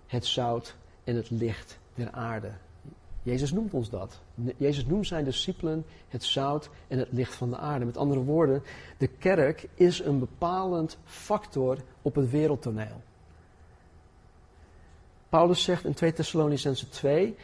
het 0.08 0.26
zout 0.26 0.76
en 1.04 1.16
het 1.16 1.30
licht 1.30 1.80
der 1.96 2.12
aarde. 2.12 2.52
Jezus 3.24 3.52
noemt 3.52 3.74
ons 3.74 3.90
dat. 3.90 4.22
Jezus 4.58 4.86
noemt 4.86 5.08
zijn 5.08 5.24
discipelen 5.24 5.86
het 6.08 6.24
zout 6.24 6.70
en 6.88 6.98
het 6.98 7.12
licht 7.12 7.36
van 7.36 7.50
de 7.50 7.58
aarde. 7.58 7.86
Met 7.86 7.98
andere 7.98 8.24
woorden, 8.24 8.64
de 8.98 9.08
kerk 9.08 9.68
is 9.74 10.00
een 10.00 10.20
bepalend 10.20 10.98
factor 11.06 11.78
op 12.02 12.16
het 12.16 12.30
wereldtoneel. 12.30 13.02
Paulus 15.34 15.64
zegt 15.64 15.86
in 15.86 15.94
2 15.94 16.14
Thessalonicense 16.14 16.90
2 16.90 17.36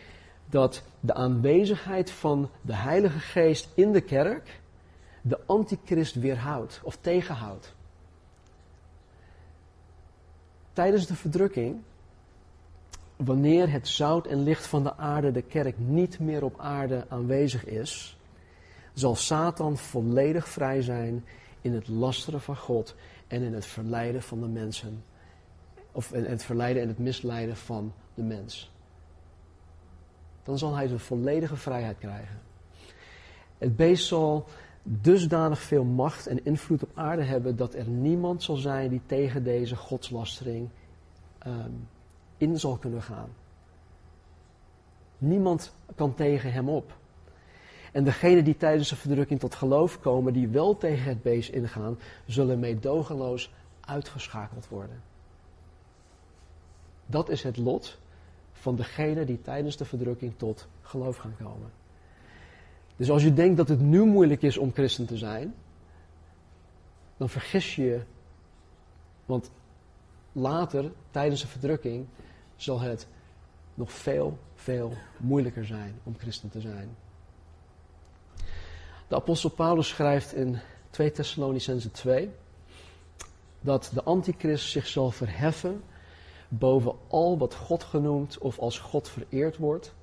dat 0.46 0.84
de 1.00 1.14
aanwezigheid 1.14 2.12
van 2.12 2.50
de 2.62 2.74
Heilige 2.74 3.20
Geest 3.20 3.70
in 3.74 3.92
de 3.92 4.02
kerk 4.02 4.60
de 5.22 5.40
antichrist 5.46 6.16
weerhoudt 6.16 6.80
of 6.84 6.98
tegenhoudt. 7.02 7.74
Tijdens 10.74 11.08
de 11.08 11.16
verdrukking, 11.16 11.82
wanneer 13.16 13.72
het 13.72 13.88
zout 13.88 14.28
en 14.28 14.44
licht 14.44 14.68
van 14.68 14.84
de 14.84 14.98
aarde, 14.98 15.32
de 15.32 15.42
kerk, 15.42 15.76
niet 15.78 16.20
meer 16.20 16.44
op 16.44 16.60
aarde 16.60 17.06
aanwezig 17.08 17.66
is, 17.66 18.18
zal 18.94 19.16
Satan 19.16 19.78
volledig 19.78 20.50
vrij 20.50 20.82
zijn 20.82 21.26
in 21.62 21.74
het 21.74 21.88
lasteren 21.88 22.42
van 22.42 22.58
God 22.58 22.96
en 23.28 23.42
in 23.42 23.54
het 23.54 23.66
verleiden 23.66 24.22
van 24.22 24.40
de 24.40 24.48
mensen. 24.48 25.04
Of 26.00 26.14
in 26.14 26.26
het 26.26 26.44
verleiden 26.44 26.82
en 26.82 26.88
het 26.88 26.98
misleiden 26.98 27.58
van 27.58 27.94
de 28.14 28.24
mens. 28.24 28.72
Dan 30.44 30.58
zal 30.58 30.76
hij 30.76 30.88
zijn 30.88 31.00
volledige 31.00 31.56
vrijheid 31.56 31.98
krijgen. 31.98 32.40
Het 33.58 33.76
beest 33.76 34.08
zal 34.08 34.46
dusdanig 34.84 35.60
veel 35.60 35.84
macht 35.84 36.28
en 36.28 36.46
invloed 36.46 36.84
op 36.84 36.90
aarde 36.94 37.24
hebben 37.24 37.56
dat 37.56 37.74
er 37.74 37.88
niemand 37.88 38.44
zal 38.44 38.56
zijn 38.56 38.90
die 38.90 39.02
tegen 39.06 39.44
deze 39.44 39.76
godslastering 39.76 40.70
um, 41.48 41.88
in 42.38 42.60
zal 42.60 42.78
kunnen 42.78 43.02
gaan. 43.02 43.30
Niemand 45.18 45.76
kan 45.96 46.14
tegen 46.14 46.52
hem 46.52 46.70
op. 46.70 46.98
En 47.92 48.04
degenen 48.04 48.44
die 48.44 48.58
tijdens 48.58 48.90
de 48.90 48.96
verdrukking 48.96 49.40
tot 49.40 49.56
geloof 49.56 50.00
komen, 50.00 50.34
die 50.34 50.48
wel 50.48 50.78
tegen 50.78 51.10
het 51.10 51.22
beest 51.22 51.50
ingaan, 51.50 52.00
zullen 52.26 52.60
meedogenloos 52.60 53.54
uitgeschakeld 53.80 54.68
worden. 54.68 55.09
Dat 57.10 57.30
is 57.30 57.44
het 57.44 57.58
lot 57.58 57.98
van 58.52 58.76
degenen 58.76 59.26
die 59.26 59.42
tijdens 59.42 59.78
de 59.78 59.86
verdrukking 59.86 60.34
tot 60.38 60.68
geloof 60.82 61.18
gaan 61.18 61.36
komen. 61.38 61.72
Dus 62.96 63.10
als 63.10 63.24
je 63.24 63.34
denkt 63.34 63.58
dat 63.58 63.70
het 63.70 63.80
nu 63.80 64.04
moeilijk 64.04 64.42
is 64.42 64.58
om 64.58 64.74
christen 64.74 65.06
te 65.06 65.18
zijn, 65.18 65.56
dan 67.18 67.30
vergis 67.30 67.76
je 67.76 67.84
je. 67.84 68.02
Want 69.26 69.52
later, 70.32 70.92
tijdens 71.12 71.42
de 71.42 71.48
verdrukking, 71.48 72.06
zal 72.56 72.80
het 72.80 73.08
nog 73.74 73.92
veel, 73.92 74.38
veel 74.56 74.94
moeilijker 75.18 75.66
zijn 75.66 76.00
om 76.04 76.16
christen 76.18 76.50
te 76.50 76.62
zijn. 76.62 76.96
De 79.08 79.16
apostel 79.16 79.50
Paulus 79.50 79.88
schrijft 79.88 80.34
in 80.34 80.60
2 80.90 81.12
Thessalonicense 81.12 81.92
2 81.92 82.30
dat 83.62 83.92
de 83.94 84.04
antichrist 84.04 84.70
zich 84.70 84.88
zal 84.88 85.12
verheffen 85.12 85.84
boven 86.50 86.96
al 87.08 87.38
wat 87.38 87.56
God 87.56 87.84
genoemd 87.84 88.38
of 88.38 88.60
als 88.60 88.80
God 88.80 89.10
vereerd 89.10 89.58
wordt 89.58 89.94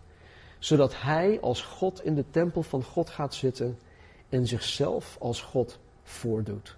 zodat 0.59 1.01
hij 1.01 1.41
als 1.41 1.63
God 1.63 2.05
in 2.05 2.15
de 2.15 2.25
tempel 2.31 2.63
van 2.63 2.83
God 2.83 3.11
gaat 3.11 3.35
zitten 3.35 3.79
en 4.29 4.47
zichzelf 4.47 5.17
als 5.21 5.41
God 5.41 5.79
voordoet. 6.03 6.77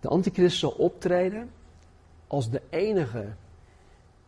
De 0.00 0.08
antichrist 0.08 0.58
zal 0.58 0.70
optreden 0.70 1.50
als 2.26 2.50
de 2.50 2.62
enige 2.70 3.32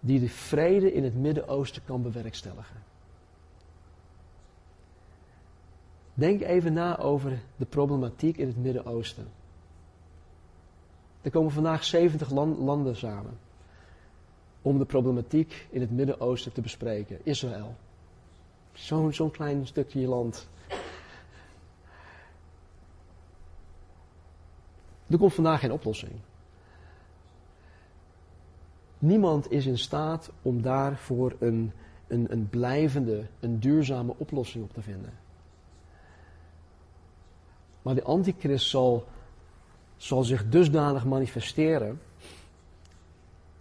die 0.00 0.20
de 0.20 0.28
vrede 0.28 0.92
in 0.92 1.04
het 1.04 1.14
Midden-Oosten 1.14 1.84
kan 1.84 2.02
bewerkstelligen. 2.02 2.82
Denk 6.14 6.42
even 6.42 6.72
na 6.72 6.98
over 6.98 7.38
de 7.56 7.64
problematiek 7.64 8.36
in 8.36 8.46
het 8.46 8.56
Midden-Oosten. 8.56 9.28
Er 11.24 11.30
komen 11.30 11.52
vandaag 11.52 11.84
70 11.84 12.30
landen 12.30 12.96
samen 12.96 13.38
om 14.62 14.78
de 14.78 14.84
problematiek 14.84 15.66
in 15.70 15.80
het 15.80 15.90
Midden-Oosten 15.90 16.52
te 16.52 16.60
bespreken. 16.60 17.18
Israël. 17.22 17.74
Zo'n 18.72 19.30
klein 19.30 19.66
stukje 19.66 20.06
land. 20.06 20.48
Er 25.06 25.18
komt 25.18 25.34
vandaag 25.34 25.60
geen 25.60 25.72
oplossing. 25.72 26.12
Niemand 28.98 29.50
is 29.50 29.66
in 29.66 29.78
staat 29.78 30.30
om 30.42 30.62
daarvoor 30.62 31.36
een, 31.38 31.72
een, 32.06 32.32
een 32.32 32.48
blijvende, 32.48 33.26
een 33.40 33.60
duurzame 33.60 34.14
oplossing 34.16 34.64
op 34.64 34.72
te 34.72 34.82
vinden. 34.82 35.12
Maar 37.82 37.94
de 37.94 38.02
antichrist 38.02 38.68
zal, 38.68 39.06
zal 39.96 40.22
zich 40.22 40.48
dusdanig 40.48 41.04
manifesteren 41.04 42.00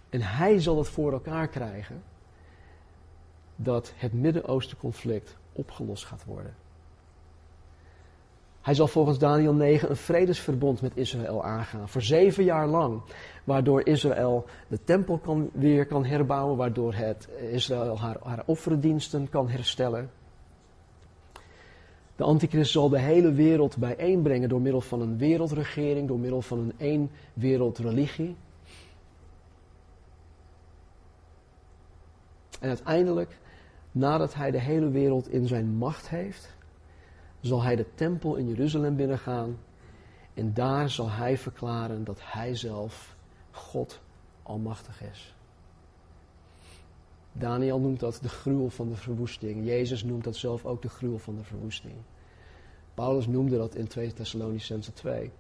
en 0.09 0.21
hij 0.21 0.59
zal 0.59 0.77
het 0.77 0.87
voor 0.87 1.11
elkaar 1.11 1.47
krijgen 1.47 2.03
dat 3.55 3.93
het 3.95 4.13
Midden-Oosten 4.13 4.77
conflict 4.77 5.35
opgelost 5.53 6.05
gaat 6.05 6.25
worden. 6.25 6.55
Hij 8.61 8.73
zal 8.73 8.87
volgens 8.87 9.17
Daniel 9.17 9.53
9 9.53 9.89
een 9.89 9.95
vredesverbond 9.95 10.81
met 10.81 10.91
Israël 10.95 11.43
aangaan. 11.43 11.89
Voor 11.89 12.01
zeven 12.01 12.43
jaar 12.43 12.67
lang. 12.67 13.01
Waardoor 13.43 13.87
Israël 13.87 14.45
de 14.67 14.83
tempel 14.83 15.17
kan, 15.17 15.49
weer 15.53 15.85
kan 15.85 16.05
herbouwen. 16.05 16.57
Waardoor 16.57 16.93
het 16.93 17.27
Israël 17.51 17.99
haar, 17.99 18.17
haar 18.23 18.43
offerdiensten 18.45 19.29
kan 19.29 19.49
herstellen. 19.49 20.11
De 22.15 22.23
antichrist 22.23 22.71
zal 22.71 22.89
de 22.89 22.99
hele 22.99 23.31
wereld 23.31 23.77
bijeenbrengen 23.77 24.49
door 24.49 24.61
middel 24.61 24.81
van 24.81 25.01
een 25.01 25.17
wereldregering. 25.17 26.07
Door 26.07 26.19
middel 26.19 26.41
van 26.41 26.59
een 26.59 26.73
één 26.77 27.11
wereldreligie. 27.33 28.35
En 32.59 32.69
uiteindelijk, 32.69 33.37
nadat 33.91 34.33
hij 34.33 34.51
de 34.51 34.59
hele 34.59 34.89
wereld 34.89 35.29
in 35.29 35.47
zijn 35.47 35.67
macht 35.67 36.09
heeft, 36.09 36.55
zal 37.39 37.61
hij 37.61 37.75
de 37.75 37.85
tempel 37.95 38.35
in 38.35 38.47
Jeruzalem 38.47 38.95
binnengaan. 38.95 39.57
En 40.33 40.53
daar 40.53 40.89
zal 40.89 41.09
hij 41.09 41.37
verklaren 41.37 42.03
dat 42.03 42.19
hij 42.21 42.55
zelf 42.55 43.15
God 43.51 44.01
almachtig 44.43 45.01
is. 45.01 45.35
Daniel 47.33 47.79
noemt 47.79 47.99
dat 47.99 48.19
de 48.21 48.29
gruwel 48.29 48.69
van 48.69 48.89
de 48.89 48.95
verwoesting. 48.95 49.65
Jezus 49.65 50.03
noemt 50.03 50.23
dat 50.23 50.35
zelf 50.35 50.65
ook 50.65 50.81
de 50.81 50.89
gruwel 50.89 51.19
van 51.19 51.35
de 51.35 51.43
verwoesting. 51.43 51.93
Paulus 52.93 53.27
noemde 53.27 53.57
dat 53.57 53.75
in 53.75 53.87
2 53.87 54.13
Thessalonicense 54.13 54.93
2. 54.93 55.31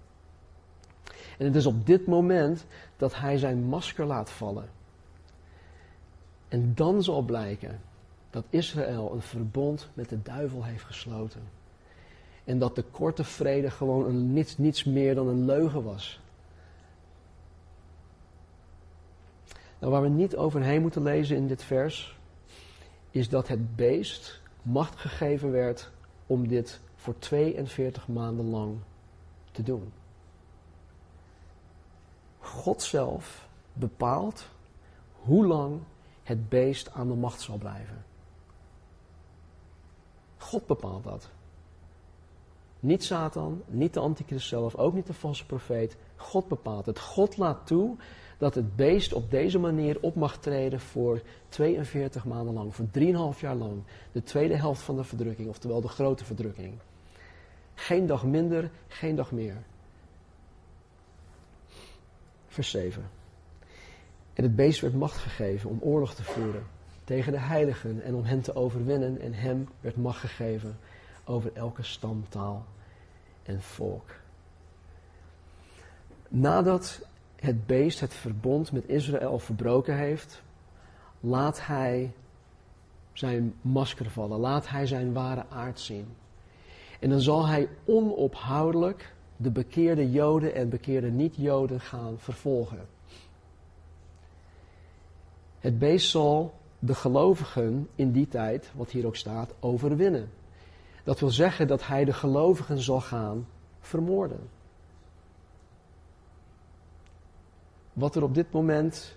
En 1.37 1.45
het 1.45 1.55
is 1.55 1.65
op 1.65 1.85
dit 1.85 2.05
moment 2.07 2.65
dat 2.97 3.15
hij 3.15 3.37
zijn 3.37 3.63
masker 3.63 4.05
laat 4.05 4.31
vallen. 4.31 4.69
En 6.47 6.71
dan 6.75 7.03
zal 7.03 7.21
blijken 7.21 7.81
dat 8.29 8.45
Israël 8.49 9.11
een 9.13 9.21
verbond 9.21 9.89
met 9.93 10.09
de 10.09 10.21
duivel 10.21 10.63
heeft 10.63 10.83
gesloten. 10.83 11.41
En 12.43 12.59
dat 12.59 12.75
de 12.75 12.83
korte 12.83 13.23
vrede 13.23 13.69
gewoon 13.69 14.05
een, 14.05 14.33
niets, 14.33 14.57
niets 14.57 14.83
meer 14.83 15.15
dan 15.15 15.27
een 15.27 15.45
leugen 15.45 15.83
was. 15.83 16.21
Nou, 19.83 19.95
waar 19.95 20.03
we 20.03 20.09
niet 20.09 20.35
overheen 20.35 20.81
moeten 20.81 21.03
lezen 21.03 21.35
in 21.35 21.47
dit 21.47 21.63
vers, 21.63 22.17
is 23.11 23.29
dat 23.29 23.47
het 23.47 23.75
beest 23.75 24.41
macht 24.61 24.95
gegeven 24.95 25.51
werd 25.51 25.91
om 26.27 26.47
dit 26.47 26.79
voor 26.95 27.19
42 27.19 28.07
maanden 28.07 28.49
lang 28.49 28.77
te 29.51 29.63
doen. 29.63 29.93
God 32.39 32.81
zelf 32.81 33.47
bepaalt 33.73 34.47
hoe 35.21 35.45
lang 35.45 35.79
het 36.23 36.49
beest 36.49 36.91
aan 36.91 37.07
de 37.07 37.15
macht 37.15 37.41
zal 37.41 37.57
blijven. 37.57 38.05
God 40.37 40.65
bepaalt 40.65 41.03
dat. 41.03 41.29
Niet 42.79 43.03
Satan, 43.03 43.61
niet 43.67 43.93
de 43.93 43.99
antichrist 43.99 44.47
zelf, 44.47 44.75
ook 44.75 44.93
niet 44.93 45.07
de 45.07 45.13
valse 45.13 45.45
profeet. 45.45 45.97
God 46.15 46.47
bepaalt 46.47 46.85
het. 46.85 46.99
God 46.99 47.37
laat 47.37 47.67
toe 47.67 47.95
dat 48.43 48.55
het 48.55 48.75
beest 48.75 49.13
op 49.13 49.31
deze 49.31 49.59
manier 49.59 49.97
op 50.01 50.15
mag 50.15 50.37
treden 50.37 50.79
voor 50.79 51.21
42 51.49 52.25
maanden 52.25 52.53
lang, 52.53 52.75
voor 52.75 52.85
3,5 53.35 53.39
jaar 53.39 53.55
lang. 53.55 53.83
De 54.11 54.23
tweede 54.23 54.55
helft 54.55 54.81
van 54.81 54.95
de 54.95 55.03
verdrukking, 55.03 55.49
oftewel 55.49 55.81
de 55.81 55.87
grote 55.87 56.25
verdrukking. 56.25 56.73
Geen 57.73 58.05
dag 58.05 58.25
minder, 58.25 58.71
geen 58.87 59.15
dag 59.15 59.31
meer. 59.31 59.57
Vers 62.47 62.69
7. 62.69 63.09
En 64.33 64.43
het 64.43 64.55
beest 64.55 64.81
werd 64.81 64.93
macht 64.93 65.17
gegeven 65.17 65.69
om 65.69 65.79
oorlog 65.81 66.13
te 66.13 66.23
voeren 66.23 66.63
tegen 67.03 67.31
de 67.31 67.39
heiligen 67.39 68.01
en 68.01 68.15
om 68.15 68.23
hen 68.23 68.41
te 68.41 68.55
overwinnen. 68.55 69.21
En 69.21 69.33
hem 69.33 69.67
werd 69.81 69.97
macht 69.97 70.19
gegeven 70.19 70.77
over 71.25 71.51
elke 71.53 71.83
stam, 71.83 72.25
taal 72.29 72.65
en 73.43 73.61
volk. 73.61 74.09
Nadat 76.27 77.11
het 77.43 77.65
beest 77.65 77.99
het 77.99 78.13
verbond 78.13 78.71
met 78.71 78.87
Israël 78.87 79.39
verbroken 79.39 79.97
heeft, 79.97 80.41
laat 81.19 81.65
hij 81.65 82.11
zijn 83.13 83.53
masker 83.61 84.09
vallen, 84.09 84.39
laat 84.39 84.69
hij 84.69 84.85
zijn 84.85 85.13
ware 85.13 85.45
aard 85.49 85.79
zien. 85.79 86.07
En 86.99 87.09
dan 87.09 87.19
zal 87.19 87.47
hij 87.47 87.69
onophoudelijk 87.85 89.13
de 89.37 89.51
bekeerde 89.51 90.11
Joden 90.11 90.55
en 90.55 90.69
bekeerde 90.69 91.11
niet-Joden 91.11 91.79
gaan 91.79 92.15
vervolgen. 92.17 92.87
Het 95.59 95.79
beest 95.79 96.09
zal 96.09 96.53
de 96.79 96.95
gelovigen 96.95 97.87
in 97.95 98.11
die 98.11 98.27
tijd, 98.27 98.71
wat 98.75 98.91
hier 98.91 99.05
ook 99.05 99.15
staat, 99.15 99.53
overwinnen. 99.59 100.29
Dat 101.03 101.19
wil 101.19 101.29
zeggen 101.29 101.67
dat 101.67 101.87
hij 101.87 102.05
de 102.05 102.13
gelovigen 102.13 102.79
zal 102.79 103.01
gaan 103.01 103.47
vermoorden. 103.79 104.49
Wat 107.93 108.15
er 108.15 108.23
op 108.23 108.33
dit 108.33 108.51
moment 108.51 109.15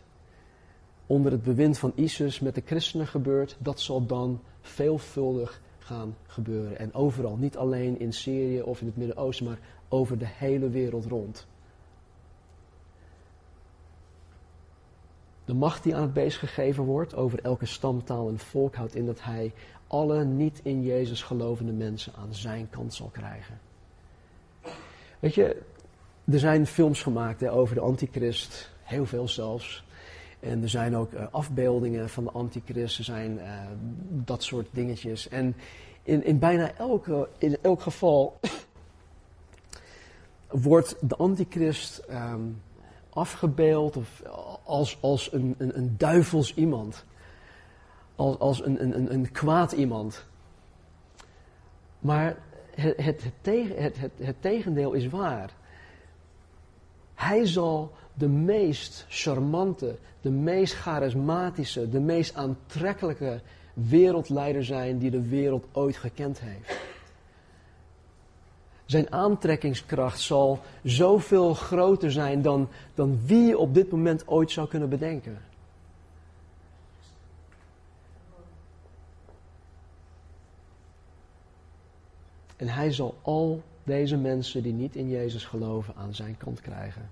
onder 1.07 1.33
het 1.33 1.43
bewind 1.43 1.79
van 1.79 1.93
ISIS 1.95 2.41
met 2.41 2.55
de 2.55 2.62
christenen 2.65 3.07
gebeurt, 3.07 3.57
dat 3.59 3.81
zal 3.81 4.07
dan 4.07 4.41
veelvuldig 4.61 5.61
gaan 5.79 6.17
gebeuren. 6.27 6.79
En 6.79 6.95
overal, 6.95 7.37
niet 7.37 7.57
alleen 7.57 7.99
in 7.99 8.12
Syrië 8.12 8.62
of 8.62 8.81
in 8.81 8.87
het 8.87 8.97
Midden-Oosten, 8.97 9.47
maar 9.47 9.59
over 9.89 10.19
de 10.19 10.27
hele 10.29 10.69
wereld 10.69 11.05
rond. 11.05 11.47
De 15.45 15.55
macht 15.55 15.83
die 15.83 15.95
aan 15.95 16.03
het 16.03 16.12
beest 16.12 16.39
gegeven 16.39 16.85
wordt 16.85 17.15
over 17.15 17.41
elke 17.43 17.67
stam, 17.67 18.05
taal 18.05 18.29
en 18.29 18.39
volk 18.39 18.75
houdt 18.75 18.95
in 18.95 19.07
dat 19.07 19.23
hij 19.23 19.53
alle 19.87 20.25
niet 20.25 20.61
in 20.62 20.83
Jezus 20.83 21.23
gelovende 21.23 21.73
mensen 21.73 22.12
aan 22.15 22.35
zijn 22.35 22.71
kant 22.71 22.95
zal 22.95 23.09
krijgen. 23.09 23.61
Weet 25.19 25.35
je, 25.35 25.62
er 26.33 26.39
zijn 26.39 26.67
films 26.67 27.03
gemaakt 27.03 27.49
over 27.49 27.75
de 27.75 27.81
antichrist, 27.81 28.71
heel 28.83 29.07
veel 29.07 29.29
zelfs. 29.29 29.85
En 30.41 30.62
er 30.62 30.69
zijn 30.69 30.97
ook 30.97 31.12
uh, 31.12 31.27
afbeeldingen 31.31 32.09
van 32.09 32.25
de 32.25 32.31
antichrist, 32.31 32.99
er 32.99 33.05
zijn 33.05 33.39
uh, 33.39 33.61
dat 34.09 34.43
soort 34.43 34.67
dingetjes. 34.71 35.29
En 35.29 35.57
in, 36.03 36.25
in 36.25 36.39
bijna 36.39 36.75
elke, 36.75 37.29
in 37.39 37.57
elk 37.62 37.83
geval 37.83 38.41
wordt 40.49 40.97
de 41.01 41.17
antichrist 41.17 42.03
um, 42.11 42.62
afgebeeld 43.11 43.97
of 43.97 44.23
als, 44.65 44.99
als 45.01 45.33
een, 45.33 45.55
een, 45.59 45.79
een 45.79 45.95
duivels 45.97 46.55
iemand. 46.55 47.05
Als, 48.17 48.39
als 48.39 48.65
een, 48.65 48.83
een, 48.83 49.12
een 49.12 49.33
kwaad 49.33 49.73
iemand. 49.73 50.27
Maar 51.99 52.37
het, 52.75 52.97
het, 52.97 53.23
het, 53.43 53.99
het, 53.99 54.12
het 54.21 54.37
tegendeel 54.41 54.93
is 54.93 55.09
waar. 55.09 55.51
Hij 57.17 57.47
zal 57.47 57.93
de 58.15 58.29
meest 58.29 59.07
charmante, 59.09 59.99
de 60.21 60.31
meest 60.31 60.75
charismatische, 60.75 61.89
de 61.89 62.01
meest 62.01 62.35
aantrekkelijke 62.35 63.41
wereldleider 63.75 64.65
zijn 64.65 64.99
die 64.99 65.11
de 65.11 65.29
wereld 65.29 65.67
ooit 65.73 65.97
gekend 65.97 66.41
heeft. 66.41 66.81
Zijn 68.85 69.13
aantrekkingskracht 69.13 70.21
zal 70.21 70.61
zoveel 70.83 71.55
groter 71.55 72.13
zijn 72.13 72.43
dan, 72.43 72.69
dan 72.95 73.27
wie 73.27 73.47
je 73.47 73.59
op 73.59 73.75
dit 73.75 73.91
moment 73.91 74.29
ooit 74.29 74.51
zou 74.51 74.69
kunnen 74.69 74.89
bedenken. 74.89 75.43
En 82.57 82.69
hij 82.69 82.93
zal 82.93 83.15
al 83.23 83.63
deze 83.87 84.16
mensen 84.16 84.62
die 84.62 84.72
niet 84.72 84.96
in 84.96 85.09
Jezus 85.09 85.44
geloven 85.44 85.94
aan 85.96 86.14
zijn 86.14 86.37
kant 86.37 86.61
krijgen. 86.61 87.11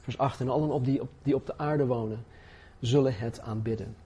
Vers 0.00 0.18
8. 0.18 0.40
En 0.40 0.48
allen 0.48 0.70
op 0.70 0.84
die, 0.84 1.00
op, 1.00 1.08
die 1.22 1.34
op 1.34 1.46
de 1.46 1.58
aarde 1.58 1.86
wonen, 1.86 2.24
zullen 2.80 3.14
het 3.16 3.40
aanbidden. 3.40 3.96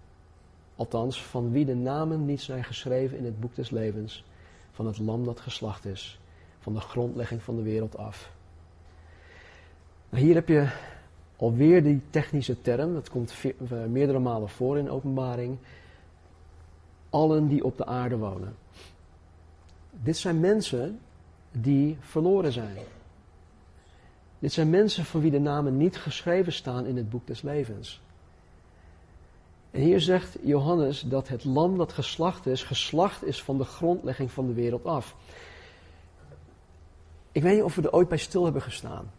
Althans, 0.77 1.23
van 1.23 1.51
wie 1.51 1.65
de 1.65 1.75
namen 1.75 2.25
niet 2.25 2.41
zijn 2.41 2.65
geschreven 2.65 3.19
in 3.19 3.25
het 3.25 3.41
boek 3.41 3.55
des 3.55 3.71
levens, 3.71 4.25
van 4.71 4.87
het 4.87 4.99
lam 4.99 5.25
dat 5.25 5.41
geslacht 5.41 5.85
is, 5.85 6.21
van 6.59 6.75
de 6.75 6.81
grondlegging 6.81 7.43
van 7.43 7.57
de 7.57 7.63
wereld 7.63 7.97
af. 7.97 8.33
Hier 10.11 10.35
heb 10.35 10.49
je 10.49 10.69
alweer 11.37 11.83
die 11.83 12.01
technische 12.11 12.61
term, 12.61 12.95
dat 12.95 13.11
komt 13.11 13.35
meerdere 13.89 14.19
malen 14.19 14.49
voor 14.49 14.79
in 14.79 14.91
openbaring. 14.91 15.59
Allen 17.11 17.49
die 17.49 17.65
op 17.65 17.77
de 17.77 17.87
aarde 17.87 18.17
wonen. 18.17 18.57
Dit 20.03 20.17
zijn 20.17 20.41
mensen 20.41 21.01
die 21.51 21.97
verloren 22.01 22.53
zijn. 22.53 22.77
Dit 24.39 24.53
zijn 24.53 24.71
mensen 24.71 25.05
van 25.05 25.21
wie 25.21 25.31
de 25.31 25.41
namen 25.41 25.77
niet 25.77 25.97
geschreven 25.97 26.53
staan 26.53 26.87
in 26.87 26.97
het 26.97 27.11
boek 27.11 27.27
des 27.27 27.43
levens. 27.43 28.01
En 29.71 29.81
hier 29.81 30.01
zegt 30.01 30.37
Johannes 30.43 31.01
dat 31.01 31.29
het 31.29 31.45
lam 31.45 31.79
dat 31.79 31.93
geslacht 31.93 32.47
is, 32.47 32.63
geslacht 32.63 33.25
is 33.25 33.43
van 33.43 33.59
de 33.59 33.65
grondlegging 33.65 34.31
van 34.31 34.47
de 34.47 34.53
wereld 34.53 34.85
af. 34.85 35.17
Ik 37.33 37.43
weet 37.43 37.55
niet 37.55 37.63
of 37.63 37.75
we 37.75 37.83
er 37.83 37.93
ooit 37.93 38.09
bij 38.09 38.19
stil 38.19 38.45
hebben 38.45 38.63
gestaan. 38.63 39.11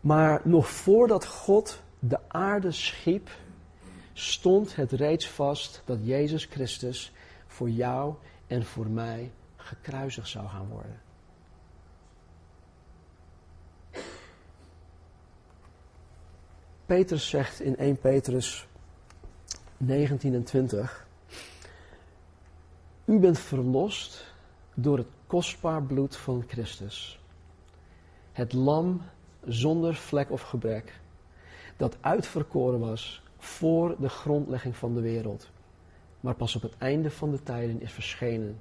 Maar 0.00 0.40
nog 0.44 0.68
voordat 0.68 1.26
God 1.26 1.82
de 1.98 2.18
aarde 2.28 2.70
schiep, 2.70 3.30
stond 4.12 4.76
het 4.76 4.92
reeds 4.92 5.28
vast 5.28 5.82
dat 5.84 5.98
Jezus 6.02 6.44
Christus 6.44 7.12
voor 7.46 7.70
jou 7.70 8.14
en 8.52 8.64
voor 8.64 8.86
mij 8.86 9.32
gekruisigd 9.56 10.28
zou 10.28 10.48
gaan 10.48 10.68
worden. 10.68 11.00
Petrus 16.86 17.28
zegt 17.28 17.60
in 17.60 17.76
1 17.76 17.98
Petrus 17.98 18.66
19 19.76 20.34
en 20.34 20.44
20. 20.44 21.06
U 23.04 23.18
bent 23.18 23.38
verlost 23.38 24.34
door 24.74 24.98
het 24.98 25.06
kostbaar 25.26 25.82
bloed 25.82 26.16
van 26.16 26.44
Christus. 26.46 27.20
Het 28.32 28.52
lam 28.52 29.02
zonder 29.44 29.94
vlek 29.94 30.30
of 30.30 30.42
gebrek, 30.42 31.00
dat 31.76 31.96
uitverkoren 32.00 32.80
was 32.80 33.22
voor 33.38 33.96
de 34.00 34.08
grondlegging 34.08 34.76
van 34.76 34.94
de 34.94 35.00
wereld, 35.00 35.50
maar 36.22 36.34
pas 36.34 36.56
op 36.56 36.62
het 36.62 36.74
einde 36.78 37.10
van 37.10 37.30
de 37.30 37.42
tijden 37.42 37.80
is 37.80 37.92
verschenen 37.92 38.58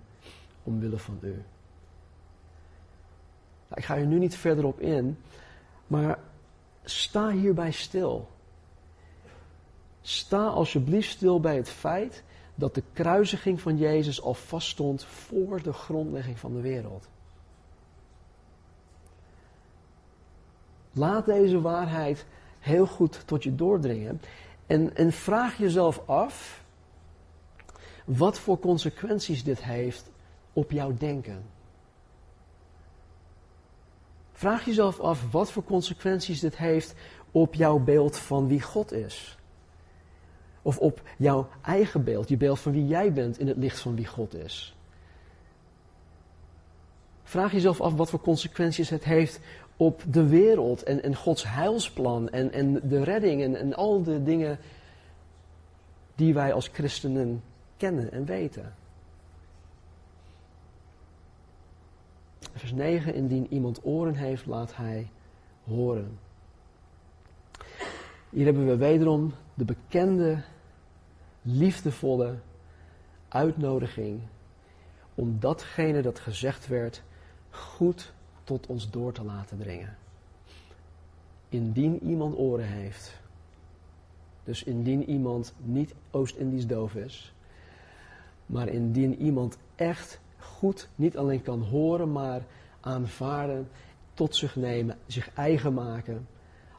omwille 0.63 0.97
van 0.97 1.17
u. 1.21 1.32
Nou, 3.67 3.76
ik 3.76 3.86
ga 3.86 3.95
hier 3.95 4.06
nu 4.06 4.19
niet 4.19 4.36
verder 4.36 4.65
op 4.65 4.80
in, 4.80 5.17
maar 5.88 6.19
sta 6.84 7.30
hierbij 7.30 7.71
stil. 7.71 8.30
sta 10.02 10.47
alsjeblieft 10.47 11.10
stil 11.10 11.39
bij 11.39 11.56
het 11.56 11.69
feit 11.69 12.24
dat 12.56 12.76
de 12.76 12.84
kruisiging 12.93 13.62
van 13.62 13.78
Jezus 13.78 14.21
al 14.21 14.34
vaststond 14.34 15.04
voor 15.04 15.62
de 15.62 15.74
grondlegging 15.74 16.39
van 16.39 16.54
de 16.54 16.62
wereld. 16.62 17.08
Laat 20.91 21.26
deze 21.26 21.62
waarheid 21.62 22.26
heel 22.60 22.88
goed 22.88 23.28
tot 23.28 23.43
je 23.43 23.56
doordringen. 23.56 24.21
En, 24.67 24.95
en 24.95 25.12
vraag 25.12 25.58
jezelf 25.58 26.02
af 26.06 26.61
wat 28.05 28.39
voor 28.39 28.59
consequenties 28.59 29.43
dit 29.43 29.63
heeft 29.63 30.11
op 30.53 30.71
jouw 30.71 30.93
denken. 30.97 31.43
Vraag 34.31 34.65
jezelf 34.65 34.99
af 34.99 35.31
wat 35.31 35.51
voor 35.51 35.63
consequenties 35.63 36.39
dit 36.39 36.57
heeft 36.57 36.93
op 37.31 37.53
jouw 37.53 37.79
beeld 37.79 38.17
van 38.17 38.47
wie 38.47 38.61
God 38.61 38.91
is. 38.91 39.37
Of 40.61 40.77
op 40.77 41.01
jouw 41.17 41.49
eigen 41.61 42.03
beeld, 42.03 42.29
je 42.29 42.37
beeld 42.37 42.59
van 42.59 42.71
wie 42.71 42.87
jij 42.87 43.13
bent 43.13 43.39
in 43.39 43.47
het 43.47 43.57
licht 43.57 43.79
van 43.79 43.95
wie 43.95 44.05
God 44.05 44.35
is. 44.35 44.75
Vraag 47.23 47.51
jezelf 47.51 47.81
af 47.81 47.93
wat 47.93 48.09
voor 48.09 48.21
consequenties 48.21 48.89
het 48.89 49.03
heeft 49.03 49.39
op 49.77 50.03
de 50.07 50.27
wereld 50.27 50.83
en, 50.83 51.03
en 51.03 51.15
Gods 51.15 51.43
heilsplan 51.43 52.29
en, 52.29 52.51
en 52.51 52.89
de 52.89 53.03
redding 53.03 53.41
en, 53.41 53.55
en 53.55 53.73
al 53.73 54.03
de 54.03 54.23
dingen 54.23 54.59
die 56.15 56.33
wij 56.33 56.53
als 56.53 56.67
christenen 56.67 57.43
kennen 57.81 58.11
en 58.11 58.25
weten. 58.25 58.73
Vers 62.53 62.71
9, 62.71 63.13
indien 63.13 63.47
iemand 63.53 63.79
oren 63.83 64.15
heeft, 64.15 64.45
laat 64.45 64.75
hij 64.75 65.09
horen. 65.63 66.19
Hier 68.29 68.45
hebben 68.45 68.67
we 68.67 68.75
wederom 68.75 69.33
de 69.53 69.65
bekende, 69.65 70.43
liefdevolle 71.41 72.35
uitnodiging 73.27 74.21
om 75.15 75.39
datgene 75.39 76.01
dat 76.01 76.19
gezegd 76.19 76.67
werd 76.67 77.03
goed 77.49 78.13
tot 78.43 78.67
ons 78.67 78.89
door 78.89 79.13
te 79.13 79.23
laten 79.23 79.57
dringen. 79.57 79.97
Indien 81.49 82.03
iemand 82.03 82.37
oren 82.37 82.67
heeft, 82.67 83.21
dus 84.43 84.63
indien 84.63 85.09
iemand 85.09 85.53
niet 85.57 85.93
Oost-Indisch 86.11 86.67
doof 86.67 86.95
is, 86.95 87.33
maar 88.51 88.67
indien 88.67 89.21
iemand 89.21 89.57
echt 89.75 90.19
goed 90.37 90.89
niet 90.95 91.17
alleen 91.17 91.41
kan 91.41 91.61
horen, 91.61 92.11
maar 92.11 92.41
aanvaarden, 92.79 93.69
tot 94.13 94.35
zich 94.35 94.55
nemen, 94.55 94.97
zich 95.05 95.33
eigen 95.33 95.73
maken, 95.73 96.27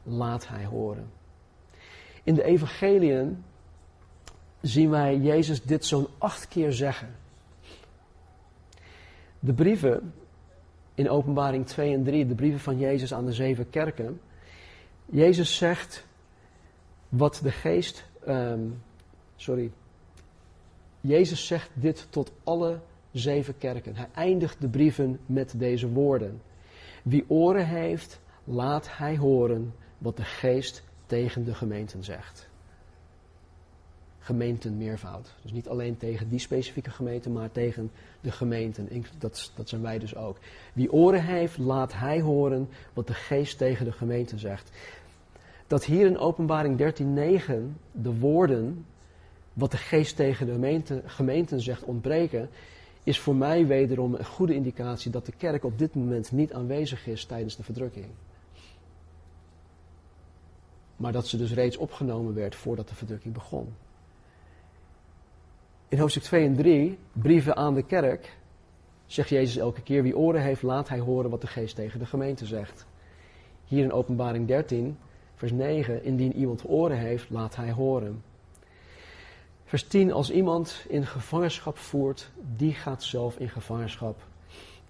laat 0.03 0.47
hij 0.47 0.65
horen. 0.65 1.11
In 2.23 2.33
de 2.33 2.43
evangeliën 2.43 3.43
zien 4.61 4.89
wij 4.89 5.17
Jezus 5.17 5.63
dit 5.63 5.85
zo'n 5.85 6.07
acht 6.17 6.47
keer 6.47 6.73
zeggen. 6.73 7.15
De 9.39 9.53
brieven 9.53 10.13
in 10.95 11.09
Openbaring 11.09 11.65
2 11.65 11.93
en 11.93 12.03
3, 12.03 12.27
de 12.27 12.35
brieven 12.35 12.59
van 12.59 12.77
Jezus 12.77 13.13
aan 13.13 13.25
de 13.25 13.33
zeven 13.33 13.69
kerken. 13.69 14.21
Jezus 15.05 15.57
zegt 15.57 16.05
wat 17.09 17.39
de 17.43 17.51
geest, 17.51 18.05
um, 18.27 18.81
sorry, 19.35 19.71
Jezus 21.07 21.47
zegt 21.47 21.69
dit 21.73 22.07
tot 22.09 22.31
alle 22.43 22.79
zeven 23.11 23.57
kerken. 23.57 23.95
Hij 23.95 24.07
eindigt 24.13 24.61
de 24.61 24.67
brieven 24.67 25.19
met 25.25 25.53
deze 25.57 25.89
woorden. 25.89 26.41
Wie 27.03 27.25
oren 27.27 27.67
heeft, 27.67 28.19
laat 28.43 28.97
hij 28.97 29.17
horen 29.17 29.73
wat 29.97 30.17
de 30.17 30.23
geest 30.23 30.83
tegen 31.05 31.43
de 31.43 31.53
gemeenten 31.53 32.03
zegt. 32.03 32.49
Gemeenten 34.19 34.77
meervoud. 34.77 35.33
Dus 35.41 35.51
niet 35.51 35.67
alleen 35.67 35.97
tegen 35.97 36.29
die 36.29 36.39
specifieke 36.39 36.89
gemeente, 36.89 37.29
maar 37.29 37.51
tegen 37.51 37.91
de 38.21 38.31
gemeenten. 38.31 39.05
Dat, 39.17 39.51
dat 39.55 39.69
zijn 39.69 39.81
wij 39.81 39.99
dus 39.99 40.15
ook. 40.15 40.37
Wie 40.73 40.91
oren 40.91 41.23
heeft, 41.23 41.57
laat 41.57 41.93
hij 41.93 42.21
horen 42.21 42.69
wat 42.93 43.07
de 43.07 43.13
geest 43.13 43.57
tegen 43.57 43.85
de 43.85 43.91
gemeente 43.91 44.37
zegt. 44.37 44.71
Dat 45.67 45.85
hier 45.85 46.05
in 46.05 46.17
openbaring 46.17 46.79
13.9 46.79 47.53
de 47.91 48.19
woorden 48.19 48.85
wat 49.53 49.71
de 49.71 49.77
geest 49.77 50.15
tegen 50.15 50.45
de 50.45 50.51
gemeente, 50.51 51.01
gemeenten 51.05 51.61
zegt 51.61 51.83
ontbreken, 51.83 52.49
is 53.03 53.19
voor 53.19 53.35
mij 53.35 53.67
wederom 53.67 54.13
een 54.13 54.25
goede 54.25 54.55
indicatie 54.55 55.11
dat 55.11 55.25
de 55.25 55.33
kerk 55.37 55.63
op 55.63 55.77
dit 55.77 55.95
moment 55.95 56.31
niet 56.31 56.53
aanwezig 56.53 57.07
is 57.07 57.25
tijdens 57.25 57.55
de 57.55 57.63
verdrukking. 57.63 58.07
Maar 60.95 61.11
dat 61.11 61.27
ze 61.27 61.37
dus 61.37 61.53
reeds 61.53 61.77
opgenomen 61.77 62.33
werd 62.33 62.55
voordat 62.55 62.89
de 62.89 62.95
verdrukking 62.95 63.33
begon. 63.33 63.73
In 65.87 65.99
hoofdstuk 65.99 66.23
2 66.23 66.45
en 66.45 66.55
3, 66.55 66.97
brieven 67.13 67.55
aan 67.55 67.73
de 67.73 67.83
kerk, 67.83 68.37
zegt 69.05 69.29
Jezus 69.29 69.57
elke 69.57 69.81
keer: 69.81 70.03
wie 70.03 70.17
oren 70.17 70.41
heeft, 70.41 70.61
laat 70.61 70.89
hij 70.89 70.99
horen 70.99 71.29
wat 71.29 71.41
de 71.41 71.47
geest 71.47 71.75
tegen 71.75 71.99
de 71.99 72.05
gemeente 72.05 72.45
zegt. 72.45 72.85
Hier 73.65 73.83
in 73.83 73.91
Openbaring 73.91 74.47
13, 74.47 74.97
vers 75.35 75.51
9: 75.51 76.03
indien 76.03 76.35
iemand 76.35 76.69
oren 76.69 76.97
heeft, 76.97 77.29
laat 77.29 77.55
hij 77.55 77.71
horen. 77.71 78.23
Vers 79.73 79.87
10, 79.87 80.11
als 80.11 80.31
iemand 80.31 80.85
in 80.87 81.05
gevangenschap 81.05 81.77
voert, 81.77 82.31
die 82.55 82.73
gaat 82.73 83.03
zelf 83.03 83.37
in 83.37 83.49
gevangenschap. 83.49 84.21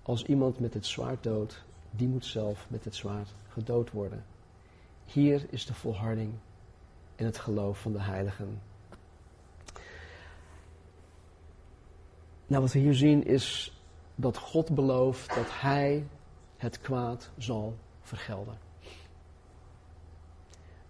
Als 0.01 0.25
iemand 0.25 0.59
met 0.59 0.73
het 0.73 0.85
zwaard 0.85 1.23
doodt, 1.23 1.63
die 1.91 2.07
moet 2.07 2.25
zelf 2.25 2.65
met 2.69 2.83
het 2.85 2.95
zwaard 2.95 3.33
gedood 3.47 3.91
worden. 3.91 4.25
Hier 5.05 5.45
is 5.49 5.65
de 5.65 5.73
volharding 5.73 6.33
in 7.15 7.25
het 7.25 7.37
geloof 7.37 7.79
van 7.79 7.91
de 7.91 8.01
heiligen. 8.01 8.61
Nou, 12.47 12.61
wat 12.61 12.71
we 12.71 12.79
hier 12.79 12.95
zien 12.95 13.25
is 13.25 13.77
dat 14.15 14.37
God 14.37 14.75
belooft 14.75 15.35
dat 15.35 15.47
Hij 15.49 16.07
het 16.57 16.79
kwaad 16.79 17.31
zal 17.37 17.75
vergelden. 18.01 18.57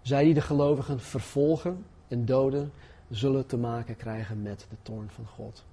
Zij 0.02 0.24
die 0.24 0.34
de 0.34 0.40
gelovigen 0.40 1.00
vervolgen 1.00 1.86
en 2.08 2.24
doden, 2.24 2.72
zullen 3.10 3.46
te 3.46 3.56
maken 3.56 3.96
krijgen 3.96 4.42
met 4.42 4.66
de 4.70 4.76
toorn 4.82 5.10
van 5.10 5.26
God. 5.26 5.64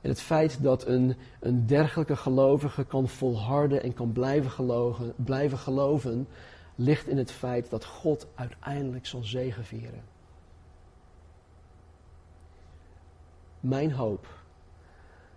En 0.00 0.08
het 0.08 0.20
feit 0.20 0.62
dat 0.62 0.86
een, 0.86 1.16
een 1.40 1.66
dergelijke 1.66 2.16
gelovige 2.16 2.84
kan 2.84 3.08
volharden 3.08 3.82
en 3.82 3.94
kan 3.94 4.12
blijven 4.12 4.50
geloven, 4.50 5.12
blijven 5.16 5.58
geloven, 5.58 6.28
ligt 6.74 7.06
in 7.06 7.18
het 7.18 7.30
feit 7.30 7.70
dat 7.70 7.84
God 7.84 8.26
uiteindelijk 8.34 9.06
zal 9.06 9.22
zegenvieren. 9.22 10.02
Mijn 13.60 13.92
hoop, 13.92 14.26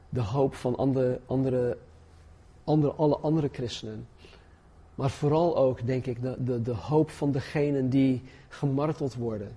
de 0.10 0.22
hoop 0.22 0.56
van 0.56 0.76
andere, 0.76 1.20
andere, 1.26 1.78
andere, 2.64 2.94
alle 2.94 3.18
andere 3.18 3.50
christenen, 3.52 4.08
maar 4.96 5.10
vooral 5.10 5.58
ook, 5.58 5.86
denk 5.86 6.06
ik, 6.06 6.22
de, 6.22 6.44
de, 6.44 6.62
de 6.62 6.76
hoop 6.76 7.10
van 7.10 7.32
degenen 7.32 7.90
die 7.90 8.24
gemarteld 8.50 9.16
worden 9.16 9.56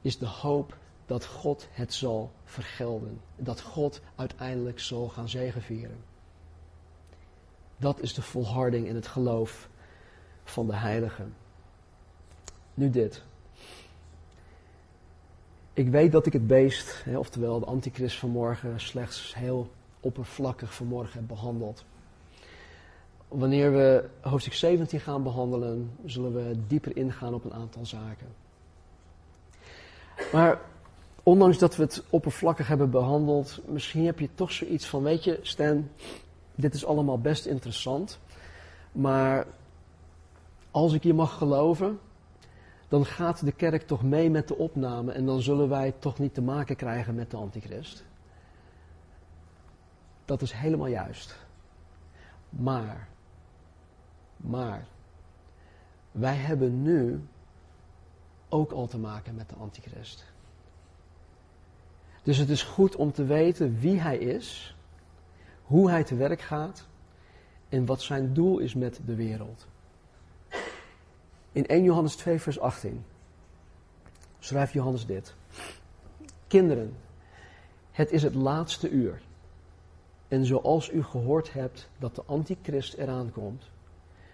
is 0.00 0.18
de 0.18 0.26
hoop 0.26 0.76
dat 1.06 1.26
God 1.26 1.68
het 1.70 1.94
zal 1.94 2.30
vergelden. 2.44 3.20
Dat 3.36 3.60
God 3.60 4.00
uiteindelijk 4.14 4.80
zal 4.80 5.08
gaan 5.08 5.28
zegenvieren. 5.28 5.96
Dat 7.76 8.00
is 8.00 8.14
de 8.14 8.22
volharding 8.22 8.86
in 8.86 8.94
het 8.94 9.06
geloof 9.06 9.68
van 10.44 10.66
de 10.66 10.76
heiligen. 10.76 11.34
Nu 12.74 12.90
dit. 12.90 13.22
Ik 15.72 15.88
weet 15.88 16.12
dat 16.12 16.26
ik 16.26 16.32
het 16.32 16.46
beest, 16.46 17.04
oftewel 17.16 17.60
de 17.60 17.66
antichrist 17.66 18.18
vanmorgen, 18.18 18.80
slechts 18.80 19.34
heel 19.34 19.70
oppervlakkig 20.00 20.74
vanmorgen 20.74 21.18
heb 21.18 21.28
behandeld. 21.28 21.84
Wanneer 23.28 23.72
we 23.72 24.08
hoofdstuk 24.20 24.52
17 24.52 25.00
gaan 25.00 25.22
behandelen, 25.22 25.90
zullen 26.04 26.34
we 26.34 26.56
dieper 26.66 26.96
ingaan 26.96 27.34
op 27.34 27.44
een 27.44 27.52
aantal 27.52 27.86
zaken. 27.86 28.26
Maar 30.32 30.60
ondanks 31.22 31.58
dat 31.58 31.76
we 31.76 31.82
het 31.82 32.04
oppervlakkig 32.10 32.68
hebben 32.68 32.90
behandeld, 32.90 33.60
misschien 33.66 34.06
heb 34.06 34.18
je 34.18 34.28
toch 34.34 34.52
zoiets 34.52 34.86
van, 34.86 35.02
weet 35.02 35.24
je, 35.24 35.38
Stan, 35.42 35.88
dit 36.54 36.74
is 36.74 36.86
allemaal 36.86 37.18
best 37.18 37.46
interessant, 37.46 38.18
maar 38.92 39.46
als 40.70 40.92
ik 40.92 41.02
je 41.02 41.14
mag 41.14 41.38
geloven, 41.38 41.98
dan 42.88 43.06
gaat 43.06 43.44
de 43.44 43.52
kerk 43.52 43.82
toch 43.82 44.02
mee 44.02 44.30
met 44.30 44.48
de 44.48 44.56
opname 44.56 45.12
en 45.12 45.26
dan 45.26 45.42
zullen 45.42 45.68
wij 45.68 45.94
toch 45.98 46.18
niet 46.18 46.34
te 46.34 46.42
maken 46.42 46.76
krijgen 46.76 47.14
met 47.14 47.30
de 47.30 47.36
antichrist. 47.36 48.04
Dat 50.24 50.42
is 50.42 50.52
helemaal 50.52 50.86
juist. 50.86 51.36
Maar, 52.48 53.08
maar, 54.36 54.86
wij 56.12 56.34
hebben 56.34 56.82
nu 56.82 57.20
ook 58.48 58.72
al 58.72 58.86
te 58.86 58.98
maken 58.98 59.34
met 59.34 59.48
de 59.48 59.54
antichrist. 59.54 60.24
Dus 62.22 62.36
het 62.36 62.48
is 62.48 62.62
goed 62.62 62.96
om 62.96 63.12
te 63.12 63.24
weten 63.24 63.78
wie 63.78 64.00
hij 64.00 64.18
is, 64.18 64.76
hoe 65.62 65.90
hij 65.90 66.04
te 66.04 66.14
werk 66.14 66.40
gaat 66.40 66.86
en 67.68 67.86
wat 67.86 68.02
zijn 68.02 68.34
doel 68.34 68.58
is 68.58 68.74
met 68.74 69.00
de 69.06 69.14
wereld. 69.14 69.66
In 71.52 71.66
1 71.66 71.82
Johannes 71.82 72.16
2, 72.16 72.40
vers 72.40 72.58
18. 72.58 73.04
schrijft 74.38 74.72
Johannes 74.72 75.06
dit. 75.06 75.34
Kinderen, 76.46 76.96
het 77.90 78.12
is 78.12 78.22
het 78.22 78.34
laatste 78.34 78.90
uur. 78.90 79.20
En 80.28 80.44
zoals 80.44 80.92
u 80.92 81.02
gehoord 81.02 81.52
hebt 81.52 81.88
dat 81.98 82.14
de 82.14 82.22
antichrist 82.26 82.94
eraan 82.94 83.32
komt, 83.32 83.70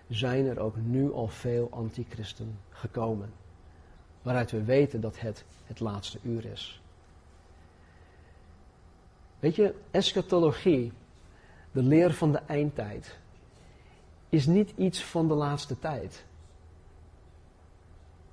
zijn 0.09 0.47
er 0.47 0.59
ook 0.59 0.77
nu 0.77 1.13
al 1.13 1.29
veel 1.29 1.69
antichristen 1.71 2.59
gekomen. 2.71 3.33
Waaruit 4.23 4.51
we 4.51 4.65
weten 4.65 5.01
dat 5.01 5.21
het 5.21 5.45
het 5.67 5.81
laatste 5.81 6.19
uur 6.23 6.45
is. 6.45 6.81
Weet 9.39 9.57
je, 9.57 9.75
eschatologie, 9.91 10.93
de 11.73 11.83
leer 11.83 12.13
van 12.13 12.33
de 12.33 12.41
eindtijd, 12.47 13.19
is 14.29 14.47
niet 14.47 14.73
iets 14.77 15.05
van 15.05 15.29
de 15.29 15.35
laatste 15.35 15.79
tijd. 15.79 16.25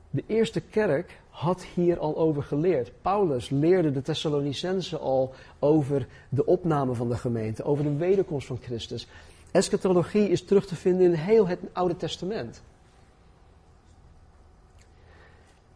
De 0.09 0.23
eerste 0.27 0.59
kerk 0.59 1.19
had 1.29 1.63
hier 1.63 1.99
al 1.99 2.17
over 2.17 2.43
geleerd. 2.43 2.91
Paulus 3.01 3.49
leerde 3.49 3.91
de 3.91 4.01
Thessalonicensen 4.01 4.99
al 4.99 5.33
over 5.59 6.07
de 6.29 6.45
opname 6.45 6.93
van 6.93 7.09
de 7.09 7.17
gemeente, 7.17 7.63
over 7.63 7.83
de 7.83 7.95
wederkomst 7.95 8.47
van 8.47 8.59
Christus. 8.61 9.07
Eschatologie 9.51 10.29
is 10.29 10.45
terug 10.45 10.65
te 10.65 10.75
vinden 10.75 11.05
in 11.05 11.13
heel 11.13 11.47
het 11.47 11.59
Oude 11.73 11.95
Testament. 11.95 12.61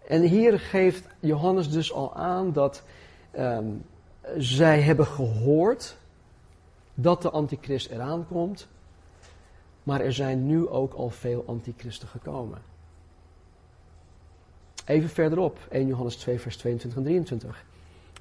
En 0.08 0.22
hier 0.22 0.60
geeft 0.60 1.08
Johannes 1.20 1.72
dus 1.72 1.94
al 1.94 2.16
aan 2.16 2.52
dat 2.52 2.84
ehm, 3.32 3.68
zij 4.38 4.82
hebben 4.82 5.06
gehoord 5.06 5.98
dat 6.94 7.22
de 7.22 7.30
antichrist 7.30 7.90
eraan 7.90 8.28
komt, 8.28 8.68
maar 9.84 10.02
er 10.02 10.14
zijn 10.14 10.48
nu 10.48 10.68
ook 10.68 10.94
al 10.94 11.10
veel 11.10 11.44
antichristen 11.48 12.08
gekomen. 12.08 12.62
Even 14.86 15.10
verderop, 15.10 15.60
1 15.70 15.88
Johannes 15.88 16.16
2, 16.16 16.40
vers 16.40 16.58
22 16.58 17.00
en 17.00 17.06
23. 17.06 17.66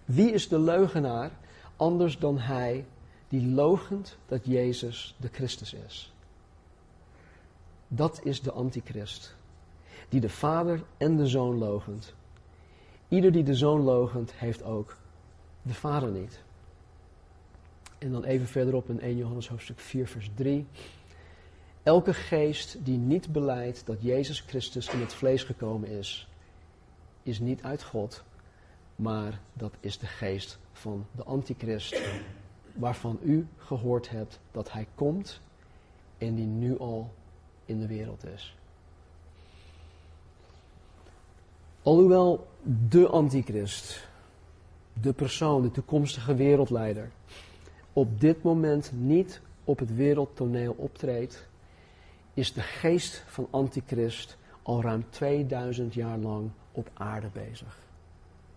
Wie 0.05 0.33
is 0.33 0.49
de 0.49 0.59
leugenaar 0.59 1.31
anders 1.77 2.19
dan 2.19 2.39
hij 2.39 2.85
die 3.29 3.47
logent 3.47 4.17
dat 4.27 4.41
Jezus 4.45 5.17
de 5.21 5.29
Christus 5.33 5.75
is? 5.75 6.13
Dat 7.89 8.21
is 8.25 8.41
de 8.41 8.53
antichrist, 8.53 9.35
die 10.13 10.21
de 10.21 10.29
Vader 10.29 10.83
en 10.97 11.17
de 11.17 11.27
Zoon 11.27 11.59
logent. 11.59 12.15
Ieder 13.09 13.33
die 13.33 13.43
de 13.43 13.55
Zoon 13.55 13.81
logent, 13.81 14.33
heeft 14.33 14.63
ook 14.63 14.97
de 15.63 15.75
Vader 15.75 16.11
niet. 16.11 16.43
En 17.99 18.13
dan 18.13 18.25
even 18.25 18.47
verderop 18.47 18.89
in 18.89 19.01
1 19.01 19.17
Johannes 19.17 19.49
hoofdstuk 19.49 19.79
4, 19.79 20.07
vers 20.07 20.31
3. 20.35 20.67
Elke 21.83 22.15
geest 22.15 22.85
die 22.85 22.99
niet 22.99 23.33
beleidt 23.33 23.87
dat 23.87 24.03
Jezus 24.03 24.41
Christus 24.41 24.89
in 24.89 25.01
het 25.01 25.15
vlees 25.15 25.43
gekomen 25.43 25.89
is, 25.89 26.29
is 27.23 27.39
niet 27.39 27.63
uit 27.63 27.83
God, 27.83 28.23
maar 28.97 29.41
dat 29.53 29.75
is 29.81 29.99
de 29.99 30.07
geest 30.07 30.59
van 30.73 31.07
de 31.17 31.23
antichrist, 31.23 32.03
waarvan 32.75 33.19
u 33.23 33.47
gehoord 33.57 34.11
hebt 34.11 34.41
dat 34.51 34.73
hij 34.73 34.87
komt 34.95 35.41
en 36.19 36.35
die 36.35 36.47
nu 36.47 36.79
al 36.79 37.15
in 37.65 37.81
de 37.81 37.87
wereld 37.87 38.25
is. 38.25 38.57
Alhoewel 41.83 42.47
de 42.89 43.09
antichrist, 43.09 44.09
de 45.01 45.13
persoon, 45.13 45.63
de 45.63 45.71
toekomstige 45.71 46.35
wereldleider, 46.35 47.11
op 47.93 48.21
dit 48.21 48.43
moment 48.43 48.93
niet 48.95 49.41
op 49.65 49.79
het 49.79 49.95
wereldtoneel 49.95 50.75
optreedt, 50.79 51.49
is 52.35 52.53
de 52.53 52.61
geest 52.61 53.25
van 53.27 53.47
antichrist 53.51 54.37
al 54.63 54.83
ruim 54.83 55.05
2000 55.09 55.95
jaar 55.95 56.19
lang 56.19 56.51
op 56.73 56.91
aarde 56.95 57.29
bezig. 57.33 57.79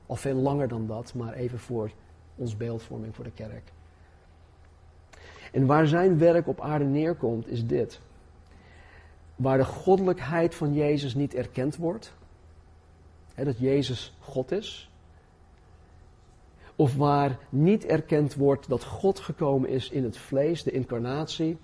Al 0.05 0.15
veel 0.15 0.36
langer 0.36 0.67
dan 0.67 0.88
dat, 0.88 1.13
maar 1.13 1.34
even 1.34 1.59
voor 1.59 1.91
ons 2.36 2.57
beeldvorming 2.57 3.15
voor 3.15 3.23
de 3.23 3.32
kerk. 3.32 3.71
En 5.51 5.65
waar 5.65 5.88
zijn 5.88 6.17
werk 6.17 6.47
op 6.47 6.61
aarde 6.61 6.86
neerkomt, 6.86 7.47
is 7.47 7.65
dit. 7.65 7.99
Waar 9.36 9.57
de 9.57 9.65
goddelijkheid 9.65 10.55
van 10.55 10.73
Jezus 10.73 11.15
niet 11.15 11.34
erkend 11.34 11.76
wordt, 11.76 12.13
dat 13.44 13.58
Jezus 13.58 14.14
God 14.20 14.52
is, 14.52 14.90
of 16.76 16.96
waar 16.96 17.38
niet 17.50 17.86
erkend 17.86 18.36
wordt 18.36 18.70
dat 18.70 18.84
God 18.84 19.20
gekomen 19.20 19.70
is 19.70 19.90
in 19.90 20.04
het 20.04 20.18
vlees, 20.18 20.64
de 20.64 20.72
incarnatie, 20.72 21.58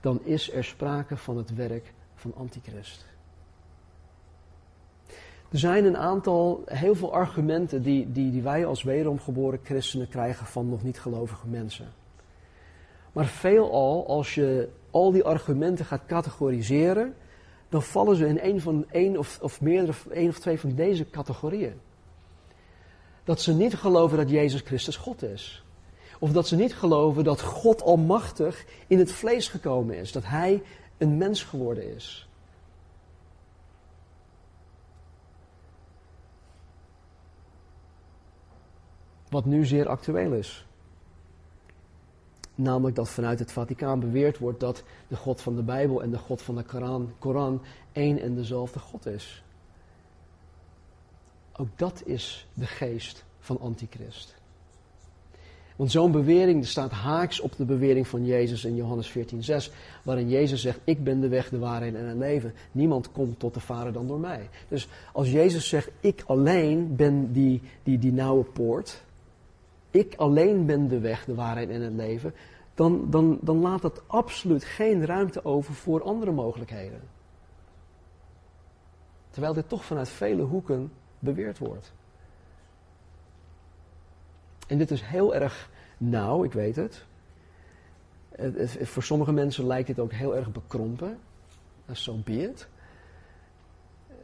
dan 0.00 0.20
is 0.24 0.52
er 0.52 0.64
sprake 0.64 1.16
van 1.16 1.36
het 1.36 1.54
werk 1.54 1.92
van 2.14 2.34
Antichrist. 2.34 3.06
Er 5.50 5.58
zijn 5.58 5.84
een 5.84 5.96
aantal, 5.96 6.62
heel 6.64 6.94
veel 6.94 7.12
argumenten 7.12 7.82
die, 7.82 8.12
die, 8.12 8.30
die 8.30 8.42
wij 8.42 8.66
als 8.66 8.82
wederomgeboren 8.82 9.60
christenen 9.62 10.08
krijgen 10.08 10.46
van 10.46 10.68
nog 10.68 10.82
niet 10.82 11.00
gelovige 11.00 11.46
mensen. 11.46 11.86
Maar 13.12 13.26
veelal, 13.26 14.06
als 14.06 14.34
je 14.34 14.68
al 14.90 15.10
die 15.12 15.24
argumenten 15.24 15.84
gaat 15.84 16.06
categoriseren, 16.06 17.14
dan 17.74 17.82
vallen 17.82 18.16
ze 18.16 18.26
in 18.26 18.38
een 18.42 18.60
van 18.60 18.86
één 18.90 19.18
of, 19.18 19.38
of 19.42 19.60
meerdere, 19.60 19.96
één 20.10 20.28
of 20.28 20.38
twee 20.38 20.60
van 20.60 20.74
deze 20.74 21.10
categorieën. 21.10 21.80
Dat 23.24 23.40
ze 23.40 23.54
niet 23.54 23.74
geloven 23.74 24.16
dat 24.16 24.30
Jezus 24.30 24.60
Christus 24.60 24.96
God 24.96 25.22
is. 25.22 25.64
Of 26.18 26.32
dat 26.32 26.48
ze 26.48 26.56
niet 26.56 26.74
geloven 26.74 27.24
dat 27.24 27.40
God 27.40 27.82
Almachtig 27.82 28.64
in 28.86 28.98
het 28.98 29.12
vlees 29.12 29.48
gekomen 29.48 29.96
is. 29.96 30.12
Dat 30.12 30.24
Hij 30.24 30.62
een 30.98 31.16
mens 31.16 31.42
geworden 31.42 31.94
is. 31.94 32.28
Wat 39.28 39.44
nu 39.44 39.66
zeer 39.66 39.88
actueel 39.88 40.32
is. 40.32 40.66
Namelijk 42.54 42.96
dat 42.96 43.08
vanuit 43.08 43.38
het 43.38 43.52
Vaticaan 43.52 44.00
beweerd 44.00 44.38
wordt 44.38 44.60
dat 44.60 44.82
de 45.08 45.16
God 45.16 45.40
van 45.40 45.56
de 45.56 45.62
Bijbel 45.62 46.02
en 46.02 46.10
de 46.10 46.18
God 46.18 46.42
van 46.42 46.56
de 46.56 46.64
Koran, 47.18 47.62
één 47.92 48.20
en 48.20 48.34
dezelfde 48.34 48.78
God 48.78 49.06
is. 49.06 49.42
Ook 51.56 51.68
dat 51.76 52.02
is 52.04 52.46
de 52.54 52.66
geest 52.66 53.24
van 53.38 53.60
Antichrist. 53.60 54.34
Want 55.76 55.90
zo'n 55.90 56.12
bewering 56.12 56.66
staat 56.66 56.90
haaks 56.90 57.40
op 57.40 57.56
de 57.56 57.64
bewering 57.64 58.08
van 58.08 58.26
Jezus 58.26 58.64
in 58.64 58.76
Johannes 58.76 59.12
14:6, 59.18 59.72
waarin 60.02 60.28
Jezus 60.28 60.60
zegt: 60.60 60.80
Ik 60.84 61.04
ben 61.04 61.20
de 61.20 61.28
weg, 61.28 61.48
de 61.48 61.58
waarheid 61.58 61.94
en 61.94 62.04
het 62.04 62.16
leven. 62.16 62.54
Niemand 62.72 63.12
komt 63.12 63.38
tot 63.38 63.54
de 63.54 63.60
Vader 63.60 63.92
dan 63.92 64.06
door 64.06 64.18
mij. 64.18 64.48
Dus 64.68 64.88
als 65.12 65.30
Jezus 65.30 65.68
zegt: 65.68 65.90
Ik 66.00 66.22
alleen 66.26 66.96
ben 66.96 67.32
die, 67.32 67.62
die, 67.82 67.98
die 67.98 68.12
nauwe 68.12 68.44
poort, 68.44 69.03
ik 69.94 70.14
alleen 70.16 70.66
ben 70.66 70.88
de 70.88 70.98
weg, 70.98 71.24
de 71.24 71.34
waarheid 71.34 71.68
en 71.68 71.80
het 71.80 71.92
leven, 71.92 72.34
dan, 72.74 73.10
dan, 73.10 73.38
dan 73.40 73.56
laat 73.56 73.82
dat 73.82 74.02
absoluut 74.06 74.64
geen 74.64 75.06
ruimte 75.06 75.44
over 75.44 75.74
voor 75.74 76.02
andere 76.02 76.32
mogelijkheden. 76.32 77.00
Terwijl 79.30 79.54
dit 79.54 79.68
toch 79.68 79.84
vanuit 79.84 80.08
vele 80.08 80.42
hoeken 80.42 80.92
beweerd 81.18 81.58
wordt. 81.58 81.92
En 84.66 84.78
dit 84.78 84.90
is 84.90 85.02
heel 85.02 85.34
erg 85.34 85.70
nauw, 85.98 86.44
ik 86.44 86.52
weet 86.52 86.76
het. 86.76 87.04
voor 88.82 89.02
sommige 89.02 89.32
mensen 89.32 89.66
lijkt 89.66 89.86
dit 89.86 89.98
ook 89.98 90.12
heel 90.12 90.36
erg 90.36 90.52
bekrompen. 90.52 91.18
Dat 91.86 91.96
is 91.96 92.02
zo 92.02 92.16
be 92.24 92.32
het. 92.32 92.68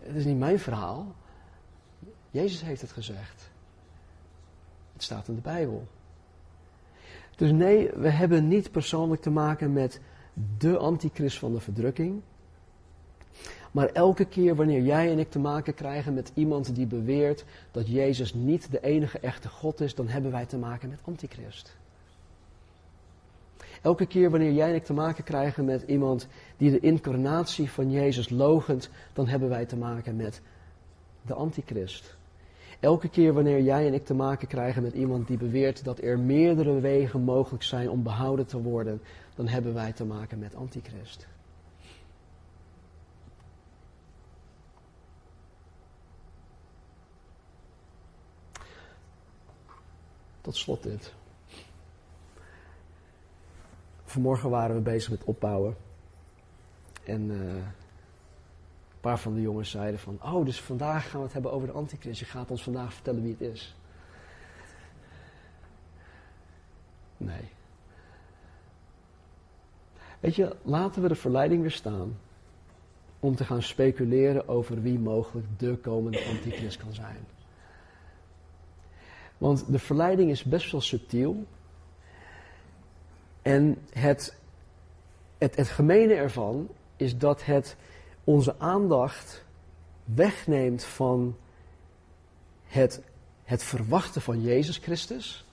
Het 0.01 0.17
is 0.17 0.25
niet 0.25 0.39
mijn 0.39 0.59
verhaal. 0.59 1.15
Jezus 2.31 2.63
heeft 2.63 2.81
het 2.81 2.93
gezegd. 2.93 3.50
Staat 5.03 5.29
in 5.29 5.35
de 5.35 5.41
Bijbel. 5.41 5.87
Dus 7.37 7.53
nee, 7.53 7.91
we 7.95 8.09
hebben 8.09 8.49
niet 8.49 8.71
persoonlijk 8.71 9.23
te 9.23 9.31
maken 9.31 9.73
met 9.73 10.01
de 10.59 10.77
antichrist 10.77 11.39
van 11.39 11.53
de 11.53 11.61
verdrukking. 11.61 12.21
Maar 13.71 13.87
elke 13.87 14.25
keer 14.25 14.55
wanneer 14.55 14.83
jij 14.83 15.11
en 15.11 15.19
ik 15.19 15.31
te 15.31 15.39
maken 15.39 15.75
krijgen 15.75 16.15
met 16.15 16.33
iemand 16.35 16.75
die 16.75 16.87
beweert 16.87 17.45
dat 17.71 17.89
Jezus 17.89 18.35
niet 18.35 18.71
de 18.71 18.81
enige 18.81 19.19
echte 19.19 19.49
God 19.49 19.81
is, 19.81 19.95
dan 19.95 20.09
hebben 20.09 20.31
wij 20.31 20.47
te 20.47 20.59
maken 20.59 20.89
met 20.89 21.01
antichrist. 21.05 21.77
Elke 23.83 24.07
keer 24.07 24.31
wanneer 24.31 24.53
jij 24.53 24.69
en 24.69 24.75
ik 24.75 24.85
te 24.85 24.93
maken 24.93 25.25
krijgen 25.25 25.65
met 25.65 25.83
iemand 25.87 26.27
die 26.57 26.71
de 26.71 26.81
incarnatie 26.81 27.71
van 27.71 27.91
Jezus 27.91 28.29
logent, 28.29 28.91
dan 29.13 29.27
hebben 29.27 29.49
wij 29.49 29.67
te 29.67 29.77
maken 29.77 30.17
met 30.17 30.41
de 31.23 31.35
antichrist. 31.35 32.19
Elke 32.81 33.09
keer 33.09 33.33
wanneer 33.33 33.61
jij 33.61 33.87
en 33.87 33.95
ik 33.95 34.05
te 34.05 34.15
maken 34.15 34.49
krijgen 34.49 34.83
met 34.83 34.93
iemand 34.93 35.27
die 35.27 35.37
beweert 35.37 35.85
dat 35.85 35.99
er 36.01 36.19
meerdere 36.19 36.81
wegen 36.81 37.21
mogelijk 37.21 37.63
zijn 37.63 37.91
om 37.91 38.03
behouden 38.03 38.47
te 38.47 38.63
worden, 38.63 39.03
dan 39.35 39.49
hebben 39.49 39.75
wij 39.75 39.93
te 39.93 40.05
maken 40.05 40.39
met 40.39 40.55
antichrist. 40.55 41.27
Tot 50.41 50.57
slot 50.57 50.83
dit. 50.83 51.15
Vanmorgen 54.05 54.51
waren 54.51 54.77
we 54.77 54.83
bezig 54.83 55.11
met 55.11 55.25
opbouwen. 55.25 55.77
En 57.05 57.31
uh, 57.31 57.67
Een 59.01 59.09
paar 59.11 59.19
van 59.19 59.35
de 59.35 59.41
jongens 59.41 59.71
zeiden 59.71 60.01
van, 60.01 60.19
oh, 60.23 60.45
dus 60.45 60.61
vandaag 60.61 61.11
gaan 61.11 61.19
we 61.19 61.25
het 61.25 61.33
hebben 61.33 61.53
over 61.53 61.67
de 61.67 61.75
antichrist. 61.75 62.21
Je 62.21 62.27
gaat 62.27 62.51
ons 62.51 62.63
vandaag 62.63 62.93
vertellen 62.95 63.23
wie 63.23 63.37
het 63.39 63.41
is. 63.41 63.77
Nee. 67.17 67.49
Weet 70.21 70.35
je, 70.35 70.57
laten 70.63 71.03
we 71.03 71.09
de 71.09 71.15
verleiding 71.15 71.61
weer 71.61 71.71
staan 71.71 72.19
om 73.21 73.37
te 73.37 73.45
gaan 73.45 73.63
speculeren 73.63 74.49
over 74.49 74.83
wie 74.83 74.99
mogelijk 74.99 75.47
de 75.57 75.77
komende 75.77 76.25
antichrist 76.25 76.77
kan 76.77 76.95
zijn. 76.95 77.27
Want 79.39 79.73
de 79.73 79.79
verleiding 79.79 80.31
is 80.31 80.45
best 80.45 80.73
wel 80.73 80.81
subtiel. 80.81 81.47
En 83.43 83.79
het, 83.93 84.37
het, 85.39 85.57
het 85.57 85.69
gemene 85.69 86.15
ervan 86.15 86.69
is 86.97 87.19
dat 87.19 87.45
het 87.45 87.77
onze 88.31 88.59
aandacht 88.59 89.45
wegneemt 90.05 90.85
van 90.85 91.37
het, 92.65 93.03
het 93.45 93.63
verwachten 93.63 94.23
van 94.23 94.43
Jezus 94.43 94.77
Christus. 94.77 95.45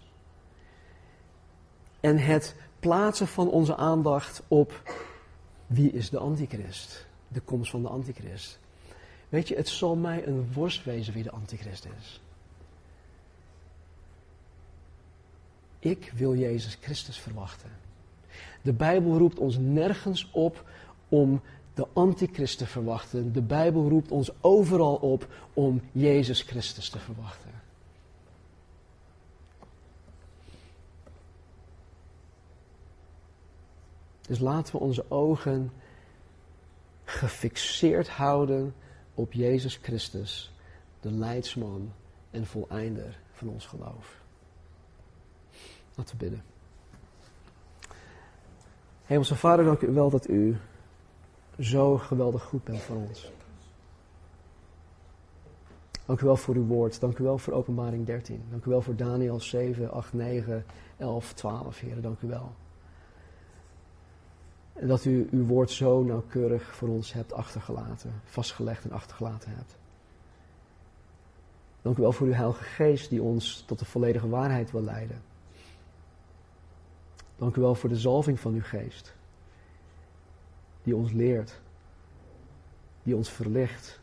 En 1.99 2.17
het 2.17 2.55
plaatsen 2.79 3.27
van 3.27 3.49
onze 3.49 3.75
aandacht 3.75 4.43
op 4.47 4.93
wie 5.67 5.91
is 5.91 6.09
de 6.09 6.17
antichrist. 6.17 7.05
De 7.27 7.39
komst 7.39 7.71
van 7.71 7.81
de 7.81 7.87
antichrist. 7.87 8.59
Weet 9.29 9.47
je, 9.47 9.55
het 9.55 9.67
zal 9.67 9.95
mij 9.95 10.27
een 10.27 10.53
worst 10.53 10.83
wezen 10.83 11.13
wie 11.13 11.23
de 11.23 11.31
antichrist 11.31 11.87
is. 11.99 12.21
Ik 15.79 16.11
wil 16.15 16.35
Jezus 16.35 16.77
Christus 16.81 17.19
verwachten. 17.19 17.69
De 18.61 18.73
Bijbel 18.73 19.17
roept 19.17 19.39
ons 19.39 19.57
nergens 19.57 20.29
op 20.31 20.69
om 21.09 21.41
de 21.77 21.87
antichrist 21.93 22.57
te 22.57 22.65
verwachten. 22.65 23.33
De 23.33 23.41
Bijbel 23.41 23.89
roept 23.89 24.11
ons 24.11 24.31
overal 24.41 24.95
op 24.95 25.27
om 25.53 25.81
Jezus 25.91 26.41
Christus 26.41 26.89
te 26.89 26.99
verwachten. 26.99 27.51
Dus 34.21 34.39
laten 34.39 34.75
we 34.75 34.79
onze 34.79 35.05
ogen 35.11 35.71
gefixeerd 37.03 38.09
houden 38.09 38.75
op 39.13 39.33
Jezus 39.33 39.79
Christus, 39.81 40.53
de 40.99 41.11
leidsman 41.11 41.91
en 42.31 42.45
voleinder 42.45 43.19
van 43.31 43.49
ons 43.49 43.65
geloof. 43.65 44.21
Laten 45.95 46.17
we 46.17 46.23
bidden. 46.23 46.43
Hemelse 49.05 49.35
Vader, 49.35 49.65
dank 49.65 49.81
u 49.81 49.93
wel 49.93 50.09
dat 50.09 50.29
u 50.29 50.57
zo 51.59 51.97
geweldig 51.97 52.43
goed 52.43 52.63
bent 52.63 52.81
voor 52.81 52.95
ons. 52.95 53.31
Dank 56.05 56.21
u 56.21 56.25
wel 56.25 56.37
voor 56.37 56.55
uw 56.55 56.65
woord. 56.65 56.99
Dank 56.99 57.17
u 57.17 57.23
wel 57.23 57.37
voor 57.37 57.53
openbaring 57.53 58.05
13. 58.05 58.43
Dank 58.49 58.65
u 58.65 58.69
wel 58.69 58.81
voor 58.81 58.95
Daniel 58.95 59.39
7, 59.39 59.91
8, 59.91 60.13
9, 60.13 60.65
11, 60.97 61.33
12, 61.33 61.79
heren. 61.79 62.01
Dank 62.01 62.21
u 62.21 62.27
wel. 62.27 62.51
En 64.73 64.87
dat 64.87 65.05
u 65.05 65.27
uw 65.31 65.45
woord 65.45 65.71
zo 65.71 66.03
nauwkeurig 66.03 66.75
voor 66.75 66.87
ons 66.87 67.13
hebt 67.13 67.33
achtergelaten, 67.33 68.21
vastgelegd 68.23 68.83
en 68.83 68.91
achtergelaten 68.91 69.51
hebt. 69.55 69.77
Dank 71.81 71.97
u 71.97 72.01
wel 72.01 72.11
voor 72.11 72.27
uw 72.27 72.33
Heilige 72.33 72.63
Geest 72.63 73.09
die 73.09 73.21
ons 73.21 73.63
tot 73.67 73.79
de 73.79 73.85
volledige 73.85 74.29
waarheid 74.29 74.71
wil 74.71 74.83
leiden. 74.83 75.21
Dank 77.35 77.55
u 77.55 77.61
wel 77.61 77.75
voor 77.75 77.89
de 77.89 77.95
zalving 77.95 78.39
van 78.39 78.53
uw 78.53 78.63
geest. 78.63 79.15
Die 80.87 80.95
ons 80.95 81.11
leert. 81.11 81.59
Die 83.03 83.15
ons 83.15 83.29
verlicht. 83.29 83.99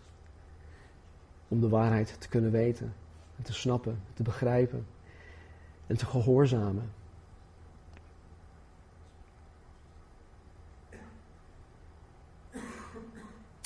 Om 1.49 1.61
de 1.61 1.69
waarheid 1.69 2.21
te 2.21 2.29
kunnen 2.29 2.51
weten. 2.51 2.95
En 3.37 3.45
te 3.45 3.53
snappen, 3.53 4.01
te 4.15 4.23
begrijpen. 4.23 4.87
En 5.87 5.97
te 5.97 6.07
gehoorzamen. 6.07 6.93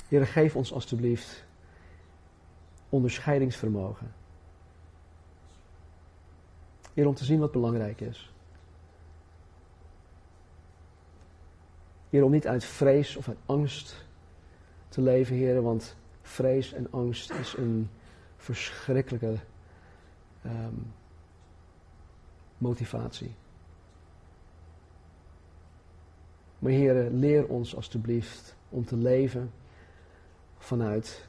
Heer, 0.08 0.26
geef 0.26 0.56
ons 0.56 0.72
alstublieft 0.72 1.44
onderscheidingsvermogen. 2.88 4.12
Heer, 6.94 7.06
om 7.06 7.14
te 7.14 7.24
zien 7.24 7.38
wat 7.38 7.52
belangrijk 7.52 8.00
is. 8.00 8.32
Heer, 12.10 12.24
om 12.24 12.30
niet 12.30 12.46
uit 12.46 12.64
vrees 12.64 13.16
of 13.16 13.28
uit 13.28 13.38
angst 13.46 14.06
te 14.88 15.00
leven, 15.00 15.36
Heer, 15.36 15.62
want 15.62 15.96
vrees 16.22 16.72
en 16.72 16.86
angst 16.90 17.30
is 17.30 17.54
een 17.56 17.88
verschrikkelijke 18.36 19.36
um, 20.46 20.92
motivatie. 22.58 23.34
Maar 26.58 26.72
Heer, 26.72 27.10
leer 27.10 27.46
ons 27.46 27.76
alstublieft 27.76 28.56
om 28.68 28.84
te 28.84 28.96
leven 28.96 29.50
vanuit 30.58 31.26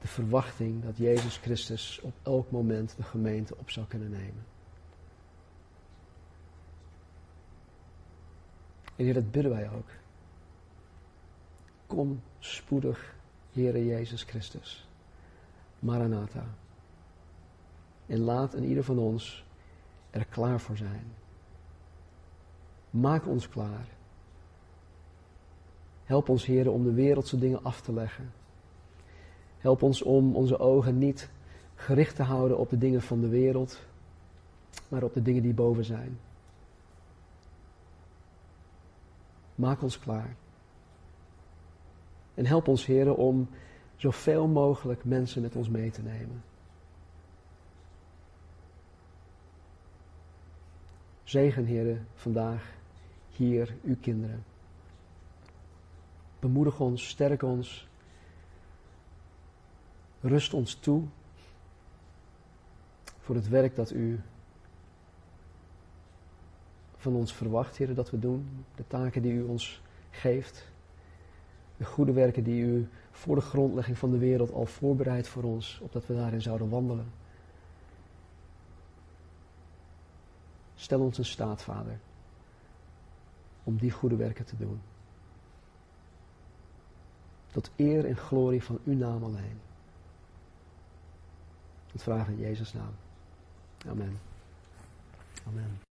de 0.00 0.08
verwachting 0.08 0.82
dat 0.82 0.96
Jezus 0.96 1.36
Christus 1.36 2.00
op 2.02 2.14
elk 2.22 2.50
moment 2.50 2.96
de 2.96 3.02
gemeente 3.02 3.56
op 3.56 3.70
zou 3.70 3.86
kunnen 3.86 4.10
nemen. 4.10 4.46
En 8.96 9.04
Heer, 9.04 9.14
dat 9.14 9.30
bidden 9.30 9.52
wij 9.52 9.70
ook. 9.70 9.88
Kom 11.86 12.20
spoedig, 12.38 13.14
Heere 13.52 13.86
Jezus 13.86 14.22
Christus. 14.22 14.88
Maranatha. 15.78 16.44
En 18.06 18.20
laat 18.20 18.54
een 18.54 18.64
ieder 18.64 18.84
van 18.84 18.98
ons 18.98 19.44
er 20.10 20.24
klaar 20.24 20.60
voor 20.60 20.76
zijn. 20.76 21.12
Maak 22.90 23.26
ons 23.26 23.48
klaar. 23.48 23.86
Help 26.04 26.28
ons, 26.28 26.46
Heer, 26.46 26.70
om 26.70 26.84
de 26.84 26.92
wereldse 26.92 27.38
dingen 27.38 27.62
af 27.62 27.80
te 27.80 27.92
leggen. 27.92 28.32
Help 29.58 29.82
ons 29.82 30.02
om 30.02 30.36
onze 30.36 30.58
ogen 30.58 30.98
niet 30.98 31.28
gericht 31.74 32.16
te 32.16 32.22
houden 32.22 32.58
op 32.58 32.70
de 32.70 32.78
dingen 32.78 33.02
van 33.02 33.20
de 33.20 33.28
wereld, 33.28 33.80
maar 34.88 35.02
op 35.02 35.14
de 35.14 35.22
dingen 35.22 35.42
die 35.42 35.54
boven 35.54 35.84
zijn. 35.84 36.18
Maak 39.54 39.82
ons 39.82 39.98
klaar. 39.98 40.36
En 42.36 42.46
help 42.46 42.68
ons, 42.68 42.86
heren, 42.86 43.16
om 43.16 43.48
zoveel 43.96 44.46
mogelijk 44.46 45.04
mensen 45.04 45.42
met 45.42 45.56
ons 45.56 45.68
mee 45.68 45.90
te 45.90 46.02
nemen. 46.02 46.42
Zegen, 51.24 51.64
heren, 51.64 52.06
vandaag 52.14 52.74
hier 53.30 53.74
uw 53.84 53.96
kinderen. 54.00 54.44
Bemoedig 56.38 56.80
ons, 56.80 57.08
sterk 57.08 57.42
ons. 57.42 57.88
Rust 60.20 60.54
ons 60.54 60.74
toe 60.74 61.02
voor 63.20 63.34
het 63.34 63.48
werk 63.48 63.74
dat 63.74 63.90
u 63.90 64.20
van 66.96 67.14
ons 67.14 67.32
verwacht, 67.32 67.76
heren, 67.76 67.94
dat 67.94 68.10
we 68.10 68.18
doen. 68.18 68.64
De 68.74 68.86
taken 68.86 69.22
die 69.22 69.32
u 69.32 69.42
ons 69.42 69.82
geeft 70.10 70.74
de 71.76 71.84
goede 71.84 72.12
werken 72.12 72.44
die 72.44 72.62
u 72.62 72.88
voor 73.10 73.34
de 73.34 73.40
grondlegging 73.40 73.98
van 73.98 74.10
de 74.10 74.18
wereld 74.18 74.52
al 74.52 74.66
voorbereidt 74.66 75.28
voor 75.28 75.42
ons, 75.42 75.80
opdat 75.82 76.06
we 76.06 76.14
daarin 76.14 76.42
zouden 76.42 76.68
wandelen. 76.68 77.12
Stel 80.74 81.00
ons 81.00 81.18
in 81.18 81.24
staat, 81.24 81.62
Vader, 81.62 81.98
om 83.62 83.76
die 83.76 83.90
goede 83.90 84.16
werken 84.16 84.44
te 84.44 84.56
doen. 84.56 84.80
Tot 87.46 87.70
eer 87.76 88.04
en 88.04 88.16
glorie 88.16 88.62
van 88.62 88.78
uw 88.84 88.94
naam 88.94 89.24
alleen. 89.24 89.60
Dat 91.92 92.02
vragen 92.02 92.32
in 92.32 92.40
Jezus' 92.40 92.72
naam. 92.72 92.94
Amen. 93.88 94.18
Amen. 95.46 95.85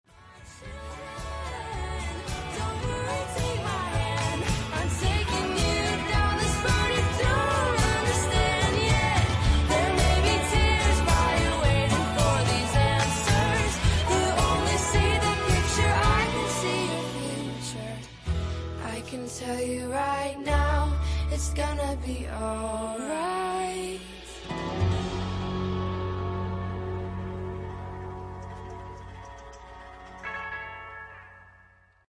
Gonna 21.55 21.95
be 22.03 22.27
alright. 22.29 23.02